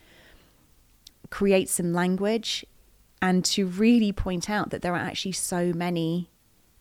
[1.30, 2.64] create some language
[3.20, 6.28] and to really point out that there are actually so many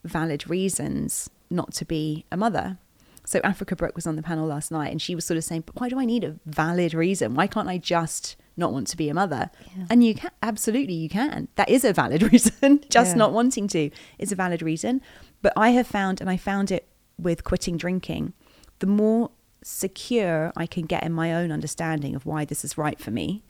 [0.04, 2.78] valid reasons not to be a mother.
[3.26, 5.64] So Africa Brooke was on the panel last night and she was sort of saying,
[5.66, 7.36] but why do I need a valid reason?
[7.36, 9.50] Why can't I just not want to be a mother?
[9.76, 9.86] Yeah.
[9.90, 11.50] And you can absolutely you can.
[11.56, 12.82] That is a valid reason.
[12.90, 13.18] just Yeah.
[13.18, 15.02] not wanting to is a valid reason.
[15.42, 18.34] But I have found and I found it with quitting drinking,
[18.80, 19.32] the more
[19.64, 23.44] secure I can get in my own understanding of why this is right for me,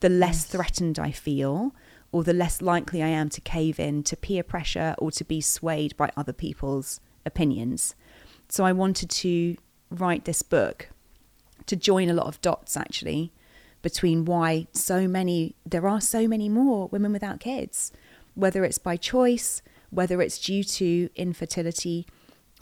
[0.00, 1.74] the less threatened I feel,
[2.12, 5.40] or the less likely I am to cave in to peer pressure or to be
[5.40, 7.94] swayed by other people's opinions.
[8.48, 9.56] So I wanted to
[9.90, 10.90] write this book
[11.66, 13.32] to join a lot of dots actually
[13.82, 17.92] between why so many there are so many more women without kids
[18.34, 22.06] whether it's by choice whether it's due to infertility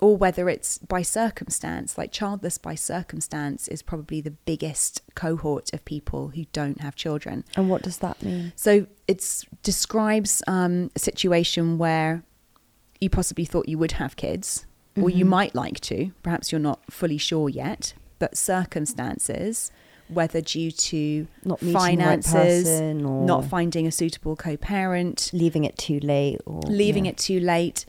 [0.00, 5.84] or whether it's by circumstance like childless by circumstance is probably the biggest cohort of
[5.84, 8.52] people who don't have children And what does that mean?
[8.56, 12.22] so it describes um, a situation where
[13.00, 15.28] you possibly thought you would have kids, or you Mhm.
[15.28, 16.10] might like to.
[16.24, 19.70] Perhaps you're not fully sure yet, but circumstances,
[20.08, 26.00] whether due to Not right finances, or not finding a suitable co-parent, leaving it too
[26.00, 27.12] late or leaving yeah.
[27.12, 27.84] it too late,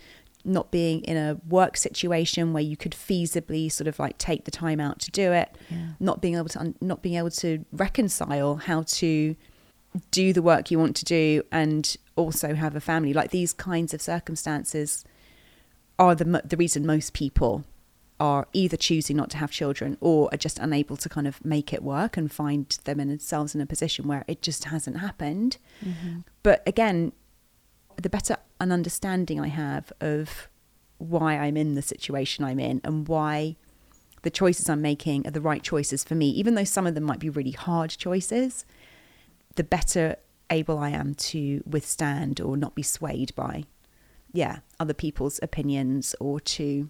[0.45, 4.51] not being in a work situation where you could feasibly sort of like take the
[4.51, 5.89] time out to do it, Yeah.
[5.99, 9.35] not being able to un- not being able to reconcile how to
[10.11, 13.91] do the work you want to do and also have a family like these kinds
[13.91, 15.03] of circumstances
[15.97, 17.63] are the the reason most people
[18.19, 21.71] are either choosing not to have children or are just unable to kind of make
[21.73, 26.19] it work and find them themselves in a position where it just hasn't happened Mm-hmm.
[26.43, 27.13] but again
[27.95, 30.49] the better an understanding i have of
[30.97, 33.55] why i'm in the situation i'm in and why
[34.23, 37.05] the choices i'm making are the right choices for me even though some of them
[37.05, 38.65] might be really hard choices
[39.55, 40.17] the better
[40.49, 43.63] able i am to withstand or not be swayed by
[44.33, 46.89] yeah other people's opinions or to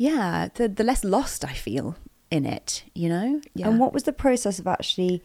[0.00, 1.96] yeah the, the less lost i feel
[2.30, 5.22] in it you know yeah And what was the process of actually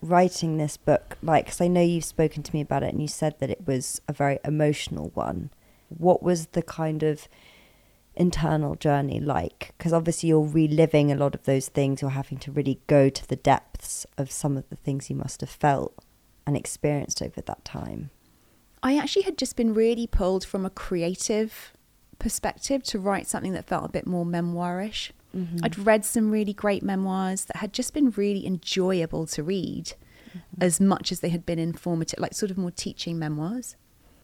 [0.00, 1.46] writing this book like?
[1.46, 4.00] Because I know you've spoken to me about it and you said that it was
[4.08, 5.50] a very emotional one.
[5.88, 7.28] What was the kind of
[8.14, 9.74] internal journey like?
[9.76, 12.02] Because obviously you're reliving a lot of those things.
[12.02, 15.40] You're having to really go to the depths of some of the things you must
[15.40, 15.94] have felt
[16.46, 18.10] and experienced over that time.
[18.82, 21.72] I actually had just been really pulled from a creative
[22.18, 25.10] perspective to write something that felt a bit more memoirish.
[25.36, 25.58] Mm-hmm.
[25.62, 29.92] I'd read some really great memoirs that had just been really enjoyable to read.
[30.60, 33.76] as much as they had been informative, like sort of more teaching memoirs.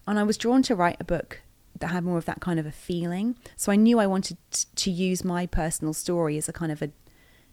[0.06, 1.40] And I was drawn to write a book
[1.78, 3.36] that had more of that kind of a feeling.
[3.56, 6.82] So I knew I wanted t- to use my personal story as a kind of
[6.82, 6.90] a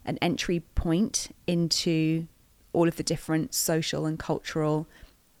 [0.04, 2.26] an entry point into
[2.72, 4.88] all of the different social and cultural,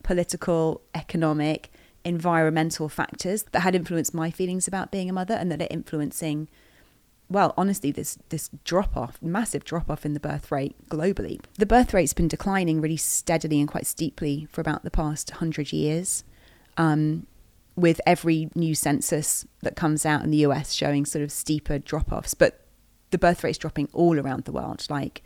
[0.04, 1.72] political, economic,
[2.04, 6.48] environmental factors that had influenced my feelings about being a mother and that are influencing
[7.32, 11.40] well, honestly, this this drop off, massive drop off in the birth rate globally.
[11.56, 15.72] The birth rate's been declining really steadily and quite steeply for about the past hundred
[15.72, 16.24] years.
[16.76, 17.26] Um,
[17.74, 22.12] with every new census that comes out in the US showing sort of steeper drop
[22.12, 22.66] offs, but
[23.10, 24.84] the birth rate's dropping all around the world.
[24.90, 25.22] Like,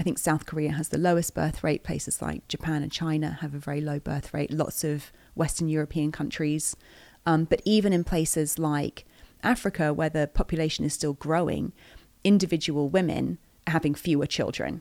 [0.00, 1.84] I think South Korea has the lowest birth rate.
[1.84, 4.50] Places like Japan and China have a very low birth rate.
[4.50, 6.74] Lots of Western European countries.
[7.26, 9.04] Um, but even in places like
[9.42, 11.74] Africa, where the population is still growing,
[12.24, 13.36] individual women
[13.66, 14.80] are having fewer children.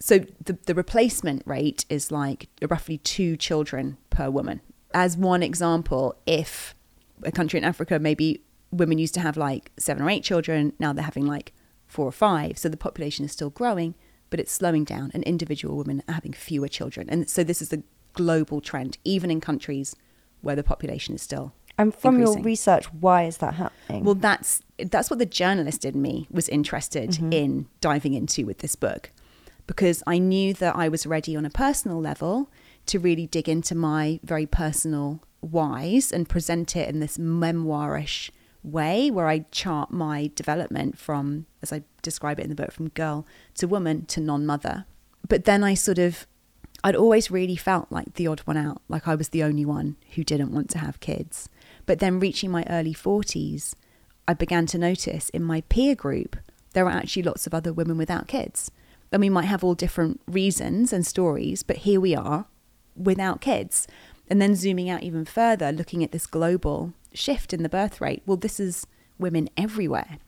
[0.00, 4.62] So the, the replacement rate is like roughly two children per woman.
[4.94, 6.74] As one example, if
[7.22, 8.40] a country in Africa, maybe
[8.70, 11.52] women used to have like seven or eight children, now they're having like
[11.86, 12.56] four or five.
[12.56, 13.94] So the population is still growing,
[14.34, 17.08] but it's slowing down, and individual women are having fewer children.
[17.08, 19.94] And so this is a global trend, even in countries
[20.40, 22.38] where the population is still and from increasing.
[22.38, 24.02] your research, why is that happening?
[24.02, 24.60] Well, that's
[24.90, 27.32] that's what the journalist in me was interested Mm-hmm.
[27.32, 29.12] in diving into with this book,
[29.68, 32.50] because I knew that I was ready on a personal level
[32.86, 38.30] to really dig into my very personal whys and present it in this memoirish
[38.64, 42.88] way, where I chart my development from, as I describe it in the book, from
[42.88, 44.86] girl to woman to non-mother.
[45.28, 46.26] But then I sort of
[46.84, 49.96] I'd always really felt like the odd one out, like I was the only one
[50.14, 51.48] who didn't want to have kids.
[51.86, 53.74] But then reaching my early 40s,
[54.28, 56.36] I began to notice in my peer group,
[56.74, 58.70] there are actually lots of other women without kids.
[59.10, 62.46] And we might have all different reasons and stories, but here we are
[62.94, 63.88] without kids.
[64.28, 68.22] And then zooming out even further, looking at this global shift in the birth rate.
[68.26, 68.86] Well, this is
[69.18, 70.18] women everywhere.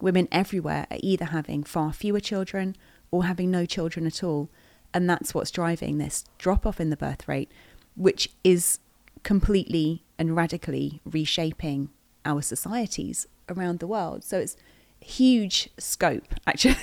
[0.00, 2.76] Women everywhere are either having far fewer children
[3.10, 4.48] or having no children at all.
[4.92, 7.50] And that's what's driving this drop off in the birth rate,
[7.94, 8.80] which is
[9.22, 11.90] completely and radically reshaping
[12.24, 14.24] our societies around the world.
[14.24, 14.56] So it's
[15.00, 16.76] huge scope, actually.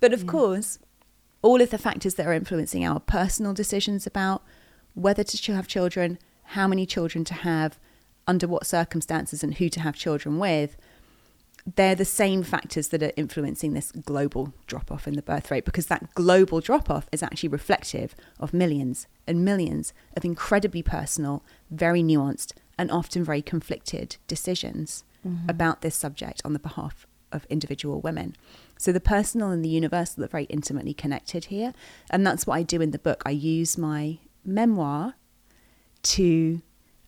[0.00, 0.28] but of mm.
[0.28, 0.78] course,
[1.42, 4.42] all of the factors that are influencing our personal decisions about
[4.94, 7.78] whether to have children, how many children to have,
[8.26, 10.76] under what circumstances, and who to have children with
[11.76, 15.64] they're the same factors that are influencing this global drop off in the birth rate
[15.64, 21.42] because that global drop off is actually reflective of millions and millions of incredibly personal,
[21.70, 25.48] very nuanced, and often very conflicted decisions mm-hmm.
[25.48, 28.36] about this subject on the behalf of individual women.
[28.76, 31.72] So the personal and the universal are very intimately connected here.
[32.10, 33.22] And that's what I do in the book.
[33.24, 35.14] I use my memoir
[36.02, 36.60] to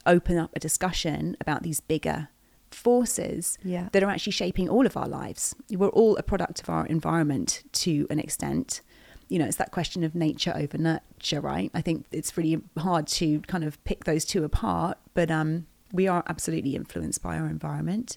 [0.06, 2.28] open up a discussion about these bigger
[2.70, 3.88] forces Yeah.
[3.92, 5.54] that are actually shaping all of our lives.
[5.70, 8.80] We're all a product of our environment to an extent.
[9.28, 11.70] You know, it's that question of nature over nurture, right?
[11.74, 16.06] I think it's really hard to kind of pick those two apart, but um, we
[16.06, 18.16] are absolutely influenced by our environment.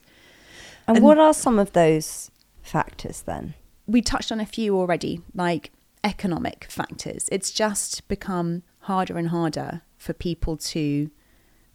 [0.88, 2.30] and, and- what are some of those
[2.62, 3.56] factors then?
[3.88, 5.72] we touched on a few already, like
[6.04, 7.28] economic factors.
[7.32, 11.10] It's just become harder and harder for people to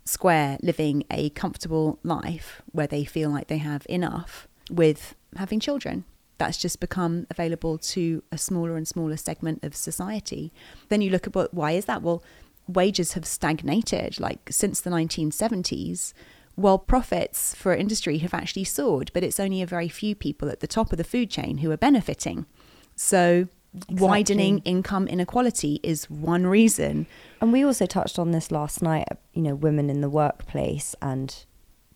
[0.04, 6.04] square living a comfortable life where they feel like they have enough with having children.
[6.38, 10.52] That's just become available to a smaller and smaller segment of society.
[10.88, 12.02] Then you look at what, why is that?
[12.02, 12.22] Well,
[12.66, 16.12] wages have stagnated like since the 1970s.
[16.56, 20.60] While profits for industry have actually soared, but it's only a very few people at
[20.60, 22.46] the top of the food chain who are benefiting.
[22.94, 23.48] So,
[23.90, 27.06] widening income inequality is one reason.
[27.40, 31.44] And we also touched on this last night, you know, women in the workplace and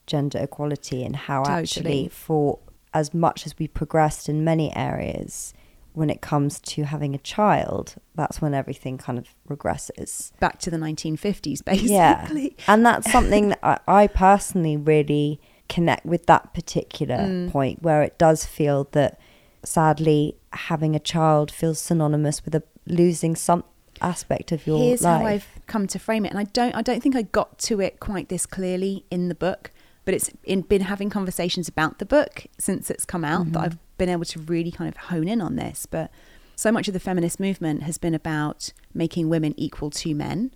[0.07, 1.62] gender equality and how Totally.
[1.62, 2.59] actually for
[2.95, 5.53] as much as we progressed in many areas
[5.93, 10.31] when it comes to having a child, that's when everything kind of regresses.
[10.39, 11.93] Back to the 1950s, basically.
[11.93, 12.29] Yeah.
[12.68, 17.51] And that's something that I, I personally really connect with that particular Mm.
[17.51, 19.18] point where it does feel that
[19.65, 23.65] sadly having a child feels synonymous with a losing some
[24.01, 25.21] aspect of your Here's life.
[25.21, 27.81] how I've come to frame it, and I don't, I don't think I got to
[27.81, 29.71] it quite this clearly in the book,
[30.05, 33.65] but it's in, been having conversations about the book since it's come out that mm-hmm.
[33.65, 35.87] I've been able to really kind of hone in on this.
[35.87, 36.11] But
[36.57, 40.53] so much of the feminist movement has been about making women equal to men,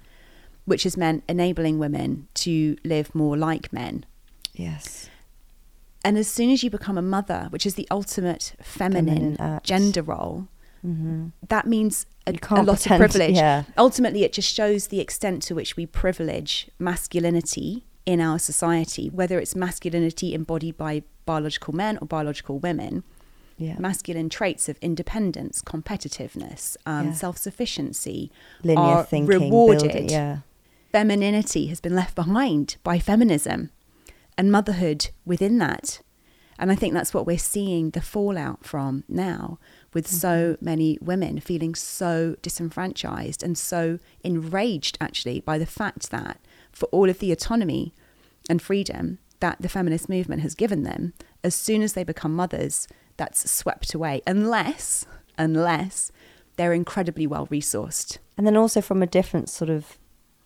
[0.64, 4.06] which has meant enabling women to live more like men.
[4.54, 5.08] yes.
[6.04, 10.02] And as soon as you become a mother, which is the ultimate feminine, Feminine gender
[10.02, 10.48] role,
[11.48, 13.36] that means a, a lot pretend- of privilege.
[13.36, 13.64] yeah.
[13.78, 19.38] Ultimately, it just shows the extent to which we privilege masculinity in our society, whether
[19.38, 23.04] it's masculinity embodied by biological men or biological women.
[23.58, 23.76] Yeah.
[23.78, 27.12] Masculine traits of independence, competitiveness, um, Yeah.
[27.12, 28.32] self sufficiency
[28.76, 29.82] are thinking, rewarded.
[29.92, 30.38] building, yeah.
[30.90, 33.70] Femininity has been left behind by feminism
[34.36, 36.00] and motherhood within that.
[36.58, 39.58] And I think that's what we're seeing the fallout from now,
[39.94, 40.64] with so mm-hmm.
[40.64, 46.38] many women feeling so disenfranchised and so enraged actually by the fact that
[46.70, 47.92] for all of the autonomy
[48.48, 52.86] and freedom that the feminist movement has given them, as soon as they become mothers,
[53.16, 55.04] that's swept away, unless,
[55.36, 56.12] unless
[56.56, 58.18] they're incredibly well resourced.
[58.36, 59.98] And then also from a different sort of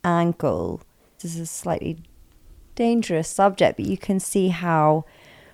[0.03, 0.81] angle,
[1.21, 1.99] this is a slightly
[2.77, 5.03] dangerous subject, but you can see how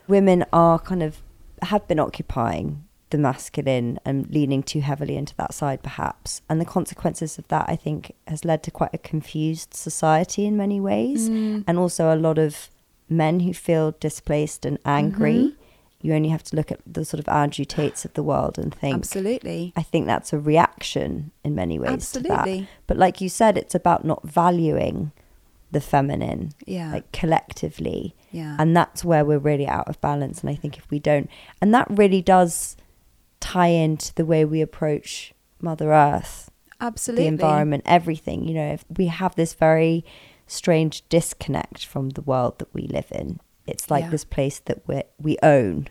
[0.07, 1.24] women are kind of
[1.63, 6.65] have been occupying the masculine and leaning too heavily into that side perhaps and the
[6.65, 11.30] consequences of that i think has led to quite a confused society in many ways
[11.30, 11.63] mm.
[11.67, 12.69] and also a lot of
[13.07, 15.61] men who feel displaced and angry mm-hmm.
[16.01, 18.74] you only have to look at the sort of andrew tates of the world and
[18.74, 19.74] think Absolutely.
[19.76, 21.91] I think that's a reaction in many ways.
[21.91, 22.67] Absolutely.
[22.88, 25.11] But like you said, it's about not valuing
[25.74, 26.91] the feminine, Yeah.
[26.93, 28.55] like collectively, Yeah.
[28.59, 30.41] and that's where we're really out of balance.
[30.41, 31.30] And I think if we don't,
[31.61, 32.78] and that really does
[33.39, 36.49] tie into the way we approach Mother Earth,
[36.80, 37.24] Absolutely.
[37.26, 38.47] the environment, everything.
[38.47, 40.03] You know, if we have this very
[40.47, 43.39] strange disconnect from the world that we live in.
[43.65, 44.09] It's like Yeah.
[44.09, 45.88] this place that we we own,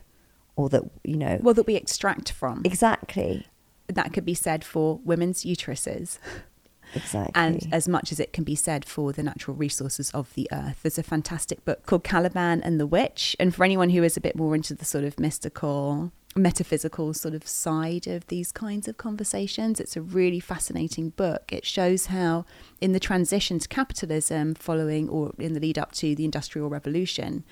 [0.57, 2.61] or that you know Well, that we extract from.
[2.64, 3.47] exactly,
[3.89, 6.18] That could be said for women's uteruses.
[6.95, 10.49] exactly, And as much as it can be said for the natural resources of the
[10.53, 13.36] earth, there's a fantastic book called Caliban and the Witch.
[13.38, 17.34] And for anyone who is a bit more into the sort of mystical, metaphysical sort
[17.34, 21.53] of side of these kinds of conversations, it's a really fascinating book.
[21.53, 22.45] It shows how,
[22.80, 27.45] in the transition to capitalism following or in the lead up to the Industrial Revolution,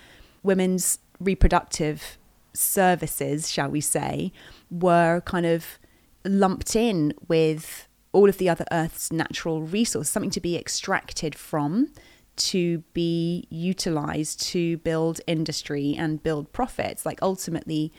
[0.42, 2.18] women's reproductive
[2.52, 4.32] services, shall we say,
[4.70, 5.78] were kind of
[6.24, 11.92] lumped in with all of the other Earth's natural resources, something to be extracted from,
[12.36, 17.04] to be utilized to build industry and build profits.
[17.06, 17.92] Like ultimately,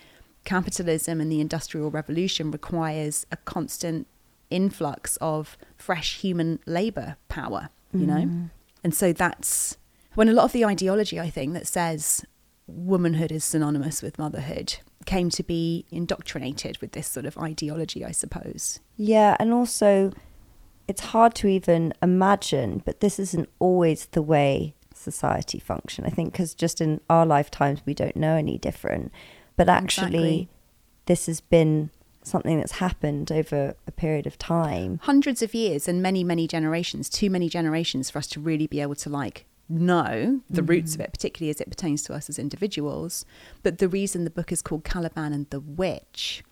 [0.44, 4.08] capitalism and the Industrial Revolution requires a constant
[4.50, 8.16] influx of fresh human labor power, you know?
[8.16, 8.46] Mm-hmm.
[8.84, 9.78] And so that's
[10.16, 12.26] when a lot of the ideology, I think, that says
[12.68, 18.12] womanhood is synonymous with motherhood came to be indoctrinated with this sort of ideology, I
[18.12, 18.80] suppose.
[18.98, 20.12] Yeah, and also
[20.88, 26.06] it's hard to even imagine, but this isn't always the way society function.
[26.06, 29.12] I think because just in our lifetimes we don't know any different,
[29.56, 30.50] but actually Exactly.
[31.06, 31.90] this has been
[32.24, 35.00] something that's happened over a period of time.
[35.04, 38.80] Hundreds of years and many, many generations, too many generations for us to really be
[38.80, 41.06] able to like know the roots of mm.
[41.06, 43.26] it, particularly as it pertains to us as individuals.
[43.64, 46.44] But the reason the book is called Caliban and the Witch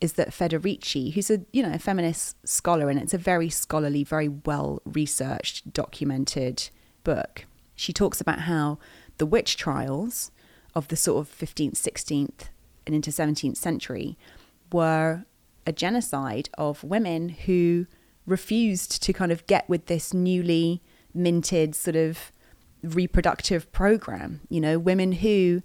[0.00, 4.04] is that Federici, who's a you know a feminist scholar, and it's a very scholarly,
[4.04, 6.70] very well researched, documented
[7.04, 7.46] book.
[7.74, 8.78] She talks about how
[9.18, 10.30] the witch trials
[10.74, 12.48] of the sort of 15th, 16th,
[12.86, 14.16] and into 17th century
[14.72, 15.24] were
[15.66, 17.86] a genocide of women who
[18.26, 20.82] refused to kind of get with this newly
[21.14, 22.30] minted sort of
[22.82, 24.40] reproductive program.
[24.48, 25.62] You know, women who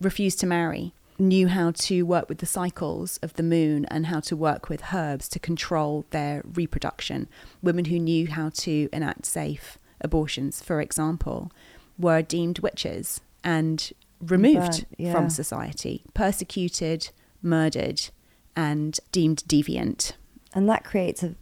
[0.00, 4.20] refused to marry knew how to work with the cycles of the moon and how
[4.20, 7.28] to work with herbs to control their reproduction.
[7.62, 11.52] Women who knew how to enact safe abortions, for example,
[11.98, 15.12] were deemed witches and removed Burnt, yeah.
[15.12, 17.10] from society, persecuted,
[17.42, 18.08] murdered,
[18.56, 20.12] and deemed deviant.
[20.54, 21.34] And that creates a,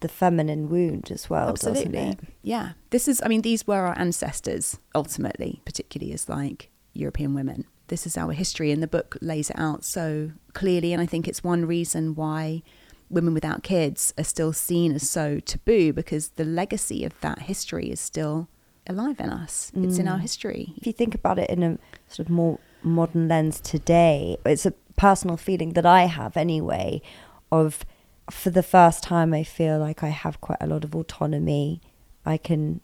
[0.00, 2.00] the feminine wound as well, doesn't Absolutely.
[2.00, 2.18] it?
[2.42, 2.72] Yeah.
[2.90, 7.64] This is, I mean, these were our ancestors, ultimately, particularly as like European women.
[7.88, 10.92] This is our history, and the book lays it out so clearly.
[10.92, 12.62] And I think it's one reason why
[13.10, 17.90] women without kids are still seen as so taboo because the legacy of that history
[17.90, 18.48] is still
[18.88, 19.70] alive in us.
[19.76, 20.22] It's in our mm.
[20.22, 20.72] history.
[20.76, 24.72] If you think about it in a sort of more modern lens today, it's a
[24.96, 27.02] personal feeling that I have anyway
[27.50, 27.84] of
[28.30, 31.80] for the first time I feel like I have quite a lot of autonomy.
[32.24, 32.80] I can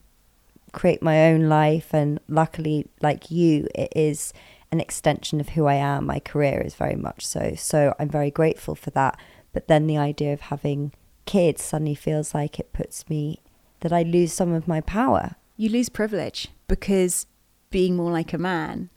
[0.72, 4.34] create my own life and luckily like you it is
[4.70, 6.06] an extension of who I am.
[6.06, 7.54] My career is very much so.
[7.56, 9.18] So I'm very grateful for that.
[9.52, 10.92] But then the idea of having
[11.24, 13.40] kids suddenly feels like it puts me
[13.80, 15.36] that I lose some of my power.
[15.56, 17.26] You lose privilege because
[17.70, 18.90] being more like a man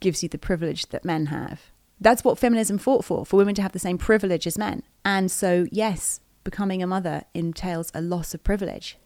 [0.00, 1.70] gives you the privilege that men have.
[2.00, 4.82] That's what feminism fought for, for women to have the same privilege as men.
[5.04, 8.98] And so, yes, becoming a mother entails a loss of privilege,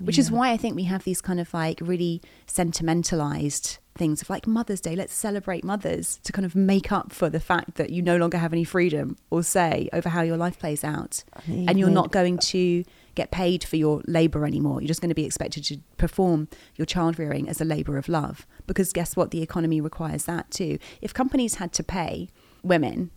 [0.00, 4.30] which is why I think we have these kind of like really sentimentalized things of
[4.30, 7.90] like Mother's Day, let's celebrate mothers to kind of make up for the fact that
[7.90, 11.22] you no longer have any freedom or say over how your life plays out.
[11.68, 12.84] And you're not going to
[13.14, 14.80] get paid for your labor anymore.
[14.80, 18.08] You're just going to be expected to perform your child rearing as a labor of
[18.08, 18.46] love.
[18.66, 19.30] Because guess what?
[19.30, 20.78] The economy requires that too.
[21.02, 22.30] If companies had to pay
[22.62, 23.10] women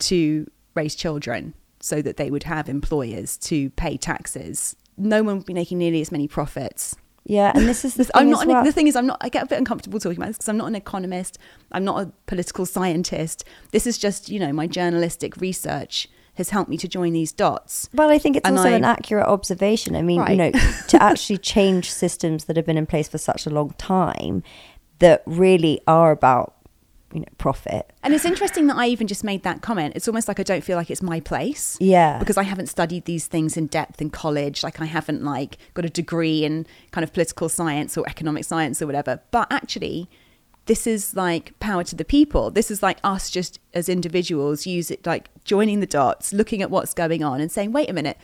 [0.00, 5.46] to raise children so that they would have employers to pay taxes, no one would
[5.46, 6.96] be making nearly as many profits.
[7.28, 8.42] Yeah, and this is the thing I'm not.
[8.44, 8.64] An, well.
[8.64, 9.18] The thing is, I'm not.
[9.20, 11.38] I get a bit uncomfortable talking about this because I'm not an economist.
[11.72, 13.44] I'm not a political scientist.
[13.72, 17.88] This is just, you know, my journalistic research has helped me to join these dots.
[17.94, 19.96] Well, I think it's And also I- an accurate observation.
[19.96, 20.50] I mean, you know,
[20.88, 24.42] to actually change systems that have been in place for such a long time
[25.00, 26.54] that really are about,
[27.16, 27.92] you know, profit.
[28.02, 29.94] And it's interesting that I even just made that comment.
[29.96, 31.76] It's almost like I don't feel like it's my place.
[31.80, 32.18] Yeah.
[32.18, 34.62] Because I haven't studied these things in depth in college.
[34.62, 38.80] Like I haven't like got a degree in kind of political science or economic science
[38.80, 39.20] or whatever.
[39.30, 40.08] But actually,
[40.66, 42.50] this is like power to the people.
[42.50, 46.70] This is like us just as individuals use it like joining the dots, looking at
[46.70, 48.18] what's going on and saying, wait a minute,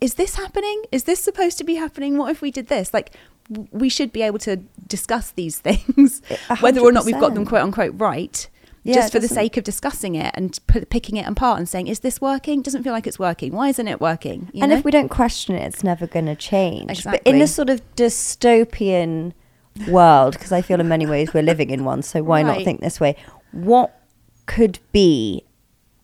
[0.00, 0.82] is this happening?
[0.92, 2.18] Is this supposed to be happening?
[2.18, 2.94] What if we did this?
[2.94, 3.12] Like
[3.48, 4.56] we should be able to
[4.86, 6.22] discuss these things,
[6.60, 7.48] whether or not we've got them 100%.
[7.48, 8.48] quote unquote right.
[8.86, 11.86] Yeah, just for the sake of discussing it and p- picking it apart and saying,
[11.86, 12.60] is this working?
[12.60, 13.54] Doesn't feel like it's working.
[13.54, 14.50] Why isn't it working?
[14.52, 14.76] You and know?
[14.76, 17.02] if we don't question it, it's never going to change.
[17.02, 19.32] But in this sort of dystopian
[19.88, 22.82] world, because I feel in many ways we're living in one, so why not think
[22.82, 23.16] this way?
[23.52, 23.98] What
[24.44, 25.44] could be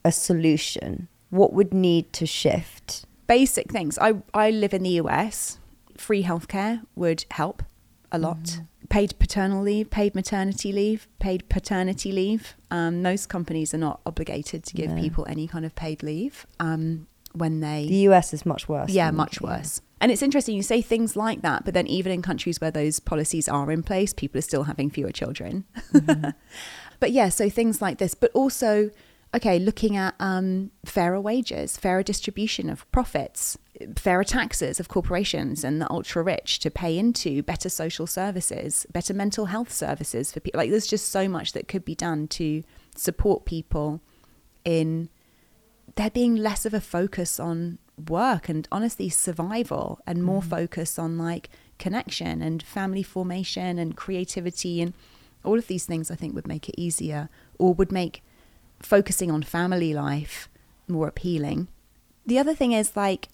[0.03, 1.09] a solution?
[1.29, 3.05] What would need to shift?
[3.31, 3.97] Basic things.
[3.99, 5.59] I, I live in the US.
[5.97, 7.63] Free healthcare would help
[8.11, 8.43] a lot.
[8.43, 8.65] Mm-hmm.
[8.89, 12.57] Paid paternal leave, paid maternity leave, paid paternity leave.
[12.73, 15.01] Um, most companies are not obligated to give No.
[15.01, 17.87] people any kind of paid leave um, when they.
[17.87, 18.91] The US is much worse.
[18.91, 19.81] yeah, much worse.
[20.01, 22.99] And it's interesting, you say things like that, but then even in countries where those
[23.01, 25.67] policies are in place, people are still having fewer children.
[27.01, 28.91] but yeah, so things like this, but also,
[29.35, 33.57] okay, looking at um, fairer wages, fairer distribution of profits,
[33.97, 39.15] fairer taxes of corporations and the ultra rich to pay into better social services, better
[39.15, 40.59] mental health services for people.
[40.59, 42.63] Like, there's just so much that could be done to
[42.97, 44.01] support people
[44.65, 45.09] in
[45.97, 47.79] there being less of a focus on
[48.09, 54.81] work and honestly survival and more focus on like connection and family formation and creativity
[54.81, 54.95] and
[55.45, 57.29] all of these things I think would make it easier
[57.59, 58.23] or would make
[58.83, 60.49] focusing on family life
[60.89, 61.69] more appealing.
[62.27, 63.29] The other thing is like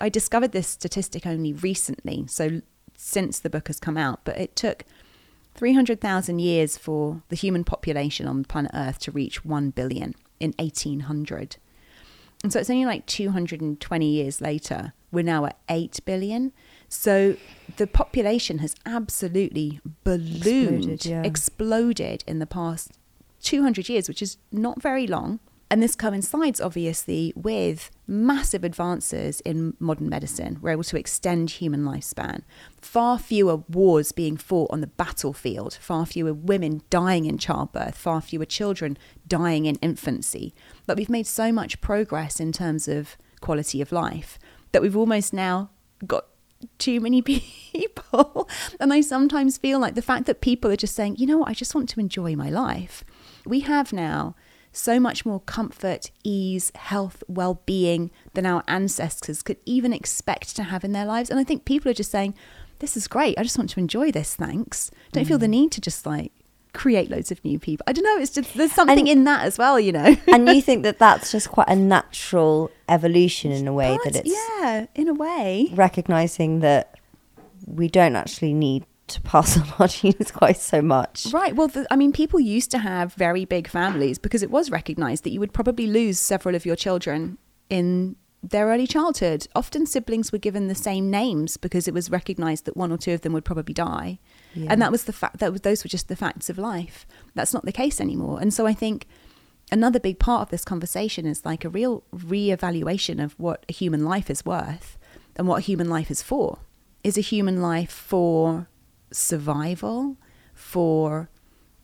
[0.00, 2.62] I discovered this statistic only recently, so
[2.96, 4.84] since the book has come out, but it took
[5.54, 11.56] 300,000 years for the human population on planet Earth to reach 1 billion in 1800.
[12.42, 16.52] And so it's only like 220 years later, we're now at 8 billion.
[16.88, 17.36] So
[17.76, 21.22] the population has absolutely ballooned, Exploded, yeah.
[21.22, 22.92] exploded in the past
[23.40, 25.40] 200 years, which is not very long.
[25.72, 30.58] And this coincides obviously with massive advances in modern medicine.
[30.60, 32.42] We're able to extend human lifespan.
[32.80, 38.20] Far fewer wars being fought on the battlefield, far fewer women dying in childbirth, far
[38.20, 40.52] fewer children dying in infancy.
[40.86, 44.40] But we've made so much progress in terms of quality of life
[44.72, 45.70] that we've almost now
[46.04, 46.26] got
[46.78, 47.22] too many
[47.72, 48.48] people.
[48.78, 51.48] And I sometimes feel like the fact that people are just saying, you know what,
[51.48, 53.04] I just want to enjoy my life.
[53.44, 54.34] We have now
[54.72, 60.62] so much more comfort, ease, health, well being than our ancestors could even expect to
[60.64, 61.30] have in their lives.
[61.30, 62.34] And I think people are just saying,
[62.78, 63.38] this is great.
[63.38, 64.34] I just want to enjoy this.
[64.34, 64.90] Thanks.
[65.12, 65.50] Don't feel the mm.
[65.50, 66.32] need to just like
[66.72, 67.84] create loads of new people.
[67.86, 68.16] I don't know.
[68.18, 70.16] It's just, there's something And- in that as well, you know.
[70.28, 74.24] and you think that that's just quite a natural evolution in a way But, that
[74.24, 75.68] it's yeah, in a way.
[75.74, 76.94] recognizing that
[77.66, 81.26] we don't actually need to pass on our genes quite so much.
[81.32, 81.54] Right.
[81.54, 85.24] Well, the, I mean, people used to have very big families because it was recognized
[85.24, 87.38] that you would probably lose several of your children
[87.68, 89.46] in their early childhood.
[89.54, 93.12] Often siblings were given the same names because it was recognized that one or two
[93.12, 94.18] of them would probably die.
[94.54, 94.68] Yeah.
[94.70, 97.06] And that was the fact that was, those were just the facts of life.
[97.34, 98.40] That's not the case anymore.
[98.40, 99.06] And so I think
[99.70, 104.04] another big part of this conversation is like a real reevaluation of what a human
[104.04, 104.98] life is worth
[105.36, 106.58] and what a human life is for.
[107.02, 108.66] Is a human life for
[109.12, 110.16] survival,
[110.54, 111.30] for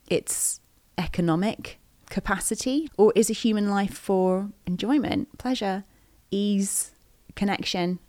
[0.09, 0.61] its
[0.97, 5.83] economic capacity, or is a human life for enjoyment, pleasure,
[6.31, 6.91] ease,
[7.35, 7.99] connection?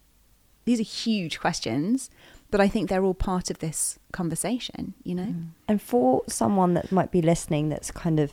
[0.64, 2.10] These are huge questions,
[2.50, 5.34] but I think they're all part of this conversation, you know?
[5.66, 8.32] And for someone that might be listening that's kind of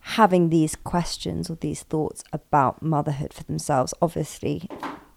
[0.00, 4.68] having these questions or these thoughts about motherhood for themselves, obviously,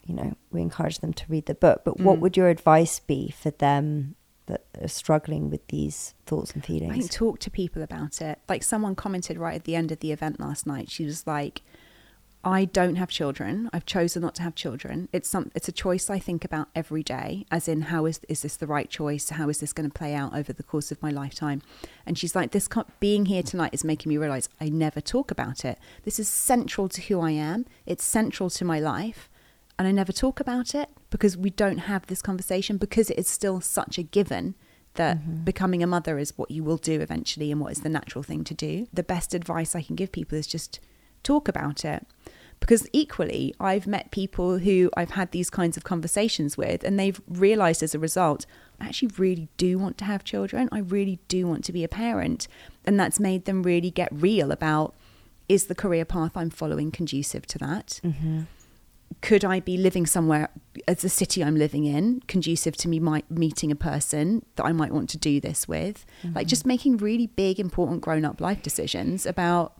[0.05, 2.19] you know, we encourage them to read the book, but what Mm.
[2.21, 4.15] would your advice be for them
[4.47, 6.91] that are struggling with these thoughts and feelings.
[6.91, 8.39] I think talk to people about it.
[8.47, 10.89] Like someone commented right at the end of the event last night.
[10.89, 11.61] She was like,
[12.43, 13.69] "I don't have children.
[13.73, 15.09] I've chosen not to have children.
[15.11, 15.51] It's some.
[15.55, 17.45] It's a choice I think about every day.
[17.49, 19.29] As in, how is is this the right choice?
[19.29, 21.63] How is this going to play out over the course of my lifetime?"
[22.05, 22.69] And she's like, "This
[22.99, 25.79] being here tonight is making me realize I never talk about it.
[26.03, 27.65] This is central to who I am.
[27.87, 29.27] It's central to my life."
[29.77, 33.27] And I never talk about it because we don't have this conversation because it is
[33.27, 34.55] still such a given
[34.95, 35.43] that mm-hmm.
[35.43, 38.43] becoming a mother is what you will do eventually and what is the natural thing
[38.45, 38.87] to do.
[38.93, 40.79] The best advice I can give people is just
[41.23, 42.05] talk about it.
[42.61, 47.19] Because equally, I've met people who I've had these kinds of conversations with, and they've
[47.27, 48.45] realized as a result,
[48.79, 50.69] I actually really do want to have children.
[50.71, 52.47] I really do want to be a parent.
[52.85, 54.95] And that's made them really get real about
[55.49, 57.99] is the career path I'm following conducive to that?
[58.03, 58.43] Mm-hmm.
[59.21, 60.49] Could I be living somewhere
[60.87, 64.71] as the city I'm living in, conducive to me might meeting a person that I
[64.71, 66.05] might want to do this with?
[66.23, 66.47] Like mm-hmm.
[66.47, 69.73] just making really big, important grown up life decisions about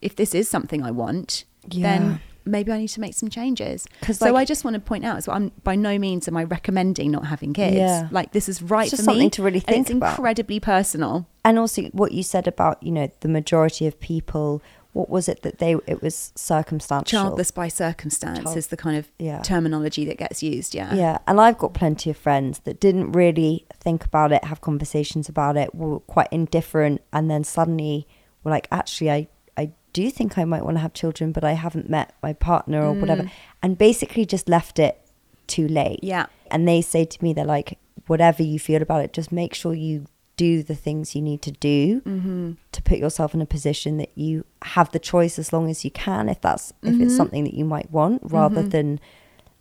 [0.00, 1.98] if this is something I want, Yeah.
[1.98, 3.86] then maybe I need to make some changes.
[4.10, 6.36] so like- I just want to point out as well, I'm by no means am
[6.36, 7.76] I recommending not having kids.
[7.76, 8.08] Yeah.
[8.10, 9.30] Like this is right It's just for me.
[9.30, 10.10] to really and think it's about.
[10.16, 11.26] incredibly personal.
[11.44, 14.62] and also what you said about you know the majority of people
[14.92, 18.96] what was it that they it was circumstantial Childless by circumstance Child- is the kind
[18.96, 19.40] of Yeah.
[19.42, 20.74] terminology that gets used.
[20.74, 20.94] Yeah.
[20.94, 25.28] yeah and i've got plenty of friends that didn't really think about it have conversations
[25.28, 28.06] about it were quite indifferent and then suddenly
[28.42, 31.52] were like actually i i do think i might want to have children but i
[31.52, 33.30] haven't met my partner or whatever mm.
[33.62, 35.00] and basically just left it
[35.46, 36.26] too late Yeah.
[36.50, 39.74] and they say to me they're like whatever you feel about it just make sure
[39.74, 40.06] you
[40.44, 42.52] do the things you need to do Mm-hmm.
[42.76, 44.44] to put yourself in a position that you
[44.76, 47.02] have the choice as long as you can if that's if Mm-hmm.
[47.04, 48.88] it's something that you might want rather than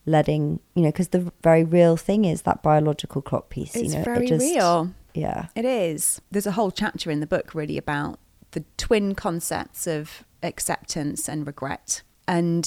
[0.06, 3.90] letting you know because the very real thing is that biological clock piece It's you
[3.94, 4.94] know it very just- real.
[5.14, 6.22] yeah It is.
[6.32, 8.20] There's a whole chapter in the book really about
[8.52, 12.02] the twin concepts of acceptance and regret.
[12.28, 12.64] And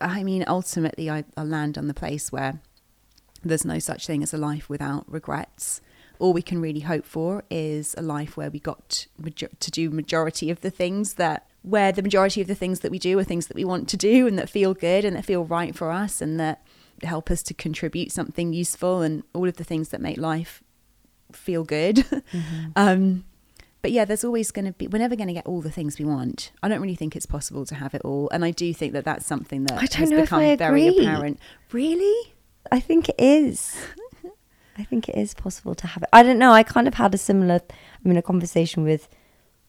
[0.00, 2.52] I mean, ultimately, I, I land on the place where
[3.42, 5.80] there's no such thing as a life without regrets.
[6.18, 9.90] All we can really hope for is a life where we got major- to do
[9.90, 13.24] majority of the things that where the majority of the things that we do are
[13.24, 15.90] things that we want to do and that feel good and that feel right for
[15.90, 16.64] us and that
[17.02, 20.62] help us to contribute something useful and all of the things that make life
[21.32, 22.04] feel good.
[22.76, 23.24] um,
[23.82, 25.98] but yeah, there's always going to be, we're never going to get all the things
[25.98, 26.52] we want.
[26.62, 28.28] I don't really think it's possible to have it all.
[28.30, 30.56] And I do think that that's something that I don't has know if become I
[30.56, 31.04] very agree.
[31.04, 31.40] apparent.
[31.72, 32.32] Really?
[32.72, 33.76] i think it is
[34.78, 36.08] i think it is possible to have it.
[36.12, 36.52] I don't know.
[36.52, 39.08] I kind of had a similar i mean a conversation with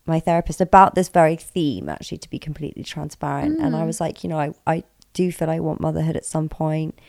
[0.05, 3.59] my therapist about this very theme actually to be completely transparent.
[3.59, 4.83] And i was like you know I, I
[5.13, 6.99] do feel i want motherhood at some point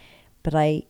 [0.42, 0.82] but i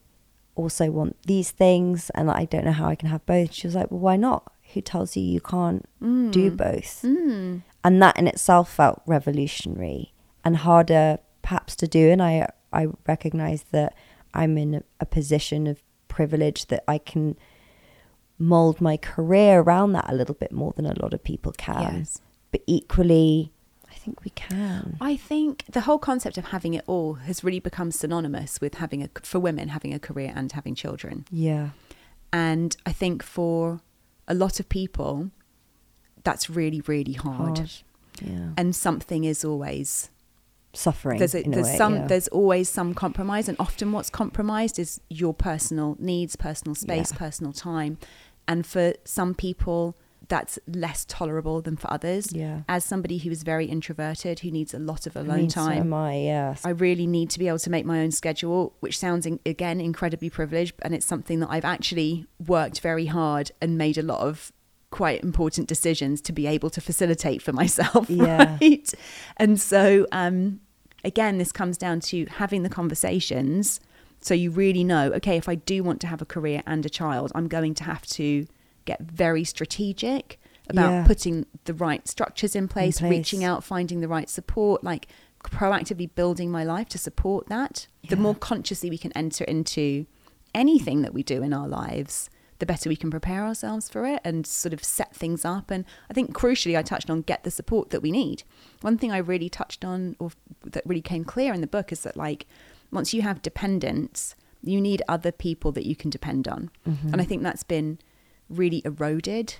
[0.54, 3.52] also want these things and i don't know how i can have both.
[3.52, 4.52] She was like well why not?
[4.74, 5.88] Who tells you you can't
[6.30, 7.02] do both?
[7.02, 7.62] Mm.
[7.84, 10.12] and that in itself felt revolutionary
[10.44, 12.10] and harder perhaps to do.
[12.10, 13.94] And i i recognize that
[14.34, 17.36] i'm in a, a position of privilege that i can
[18.38, 21.96] mold my career around that a little bit more than a lot of people can
[21.98, 22.20] Yes.
[22.52, 23.52] but equally
[23.90, 27.60] i think we can I think the whole concept of having it all has really
[27.60, 31.24] become synonymous with having a, for women, having a career and having children.
[31.30, 31.70] yeah
[32.32, 33.80] And I think for
[34.26, 35.30] a lot of people,
[36.22, 37.58] that's really, really hard.
[37.58, 37.70] hard
[38.22, 40.10] yeah And something is always
[40.74, 42.06] suffering there's a, in a there's way, some yeah.
[42.06, 47.18] there's always some compromise and often what's compromised is your personal needs personal space Yeah.
[47.18, 47.98] personal time
[48.46, 49.96] and for some people
[50.28, 52.60] that's less tolerable than for others Yeah.
[52.68, 55.60] as somebody who is very introverted who needs a lot of I alone mean, so
[55.64, 56.54] time am I, yeah.
[56.64, 59.80] I really need to be able to make my own schedule, which sounds in, again
[59.80, 64.20] incredibly privileged, and it's something that I've actually worked very hard and made a lot
[64.20, 64.52] of
[64.90, 68.08] quite important decisions to be able to facilitate for myself.
[68.10, 68.56] Yeah.
[68.60, 68.92] Right.
[69.36, 70.60] And so, um,
[71.04, 73.80] again, this comes down to having the conversations.
[74.20, 76.88] So you really know, okay, if I do want to have a career and a
[76.88, 78.46] child, I'm going to have to
[78.84, 81.06] get very strategic about Yeah.
[81.06, 83.10] putting the right structures in place, place.
[83.10, 85.06] reaching out, finding the right support, like
[85.44, 87.86] proactively building my life to support that.
[88.08, 90.06] The more consciously we can enter into
[90.54, 92.28] anything that we do in our lives,
[92.58, 95.70] the better we can prepare ourselves for it and sort of set things up.
[95.70, 98.42] And I think crucially, I touched on get the support that we need.
[98.80, 100.30] One thing I really touched on, or
[100.64, 102.46] that really came clear in the book, is that like
[102.90, 106.70] once you have dependence, you need other people that you can depend on.
[106.88, 107.12] Mm-hmm.
[107.12, 107.98] And I think that's been
[108.48, 109.56] really eroded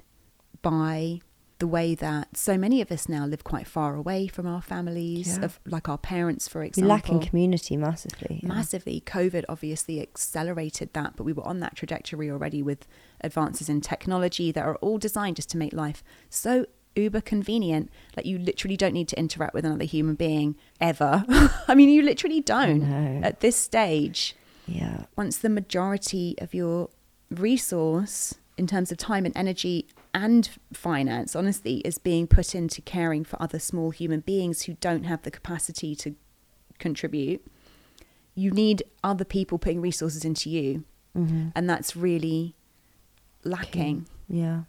[0.63, 1.21] by
[1.59, 5.39] the way that so many of us now live quite far away from our families,
[5.39, 5.45] Yeah.
[5.47, 6.83] of like our parents, for example.
[6.85, 8.41] We lack in community massively.
[8.43, 8.49] yeah.
[8.49, 9.03] Massively.
[9.05, 12.87] COVID obviously accelerated that, but we were on that trajectory already with
[13.23, 17.91] advances in technology that are all designed just to make life so uber convenient.
[18.17, 21.25] Like you literally don't need to interact with another human being ever.
[21.69, 24.37] I mean, you literally don't at this stage.
[24.67, 25.07] Yeah.
[25.17, 26.89] Once the majority of your
[27.31, 33.25] resource in terms of time and energy and finance, honestly, is being put into caring
[33.25, 36.15] for other small human beings who don't have the capacity to
[36.79, 37.47] contribute,
[38.35, 40.85] you need other people putting resources into you.
[41.17, 41.53] Mhm.
[41.55, 42.55] And that's really
[43.45, 44.07] lacking.
[44.29, 44.63] Yeah.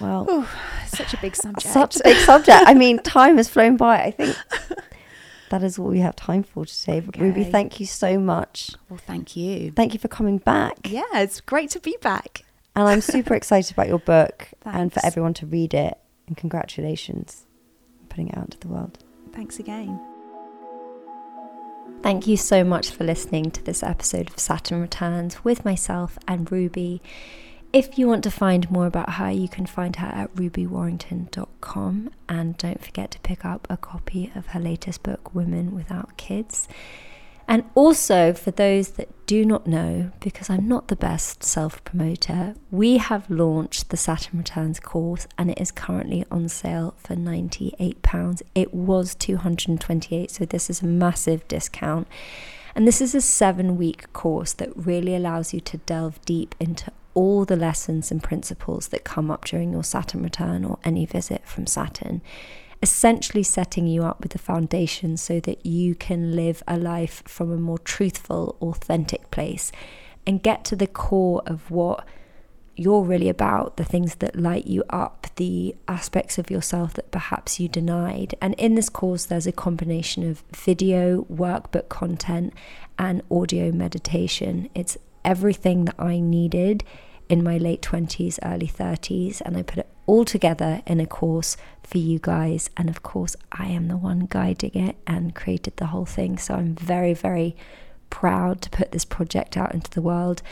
[0.00, 0.50] Well, Oh,
[0.86, 1.72] such a big subject.
[1.72, 2.62] such a big subject.
[2.66, 4.00] I mean, time has flown by.
[4.02, 4.36] I think
[5.50, 7.00] that is all we have time for today.
[7.00, 8.70] But Ruby, thank you so much.
[8.88, 9.72] well, thank you.
[9.72, 10.78] Thank you for coming back.
[10.88, 12.44] Yeah, it's great to be back.
[12.74, 15.98] And I'm super excited about your book and for everyone to read it.
[16.26, 17.46] And congratulations
[18.00, 18.98] on putting it out into the world.
[19.32, 20.00] Thanks again.
[22.02, 26.50] Thank you so much for listening to this episode of Saturn Returns with myself and
[26.50, 27.02] Ruby.
[27.72, 32.56] If you want to find more about her, you can find her at rubywarrington.com and
[32.56, 36.66] don't forget to pick up a copy of her latest book, Women Without Kids.
[37.50, 42.54] And also, for those that do not know, because I'm not the best self promoter,
[42.70, 48.42] we have launched the Saturn Returns course and it is currently on sale for £98.
[48.54, 52.06] It was £228, so this is a massive discount.
[52.74, 56.92] And this is a seven week course that really allows you to delve deep into
[57.14, 61.46] all the lessons and principles that come up during your Saturn return or any visit
[61.46, 62.20] from Saturn
[62.82, 67.50] essentially setting you up with the foundation so that you can live a life from
[67.50, 69.72] a more truthful, authentic place
[70.26, 72.06] and get to the core of what
[72.76, 77.58] you're really about, the things that light you up, the aspects of yourself that perhaps
[77.58, 78.36] you denied.
[78.40, 82.54] And in this course, there's a combination of video, workbook content,
[82.96, 84.68] and audio meditation.
[84.76, 86.84] It's everything that I needed
[87.28, 91.56] in my late 20s, early 30s, and I put it all together in a course
[91.82, 92.70] for you guys.
[92.76, 96.38] And of course, I am the one guiding it and created the whole thing.
[96.38, 97.54] So I'm very, very
[98.10, 100.42] proud to put this project out into the world.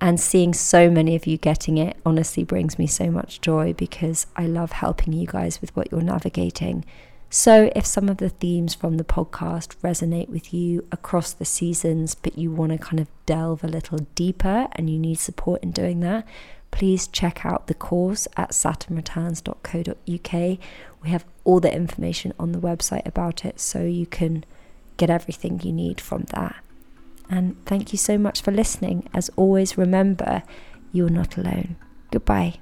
[0.00, 4.26] And seeing so many of you getting it honestly brings me so much joy because
[4.36, 6.84] I love helping you guys with what you're navigating.
[7.32, 12.16] So, if some of the themes from the podcast resonate with you across the seasons,
[12.16, 15.70] but you want to kind of delve a little deeper and you need support in
[15.70, 16.26] doing that,
[16.72, 20.58] please check out the course at saturnreturns.co.uk.
[21.02, 24.44] We have all the information on the website about it so you can
[24.96, 26.56] get everything you need from that.
[27.28, 29.08] And thank you so much for listening.
[29.14, 30.42] As always, remember,
[30.92, 31.76] you're not alone.
[32.10, 32.58] Goodbye.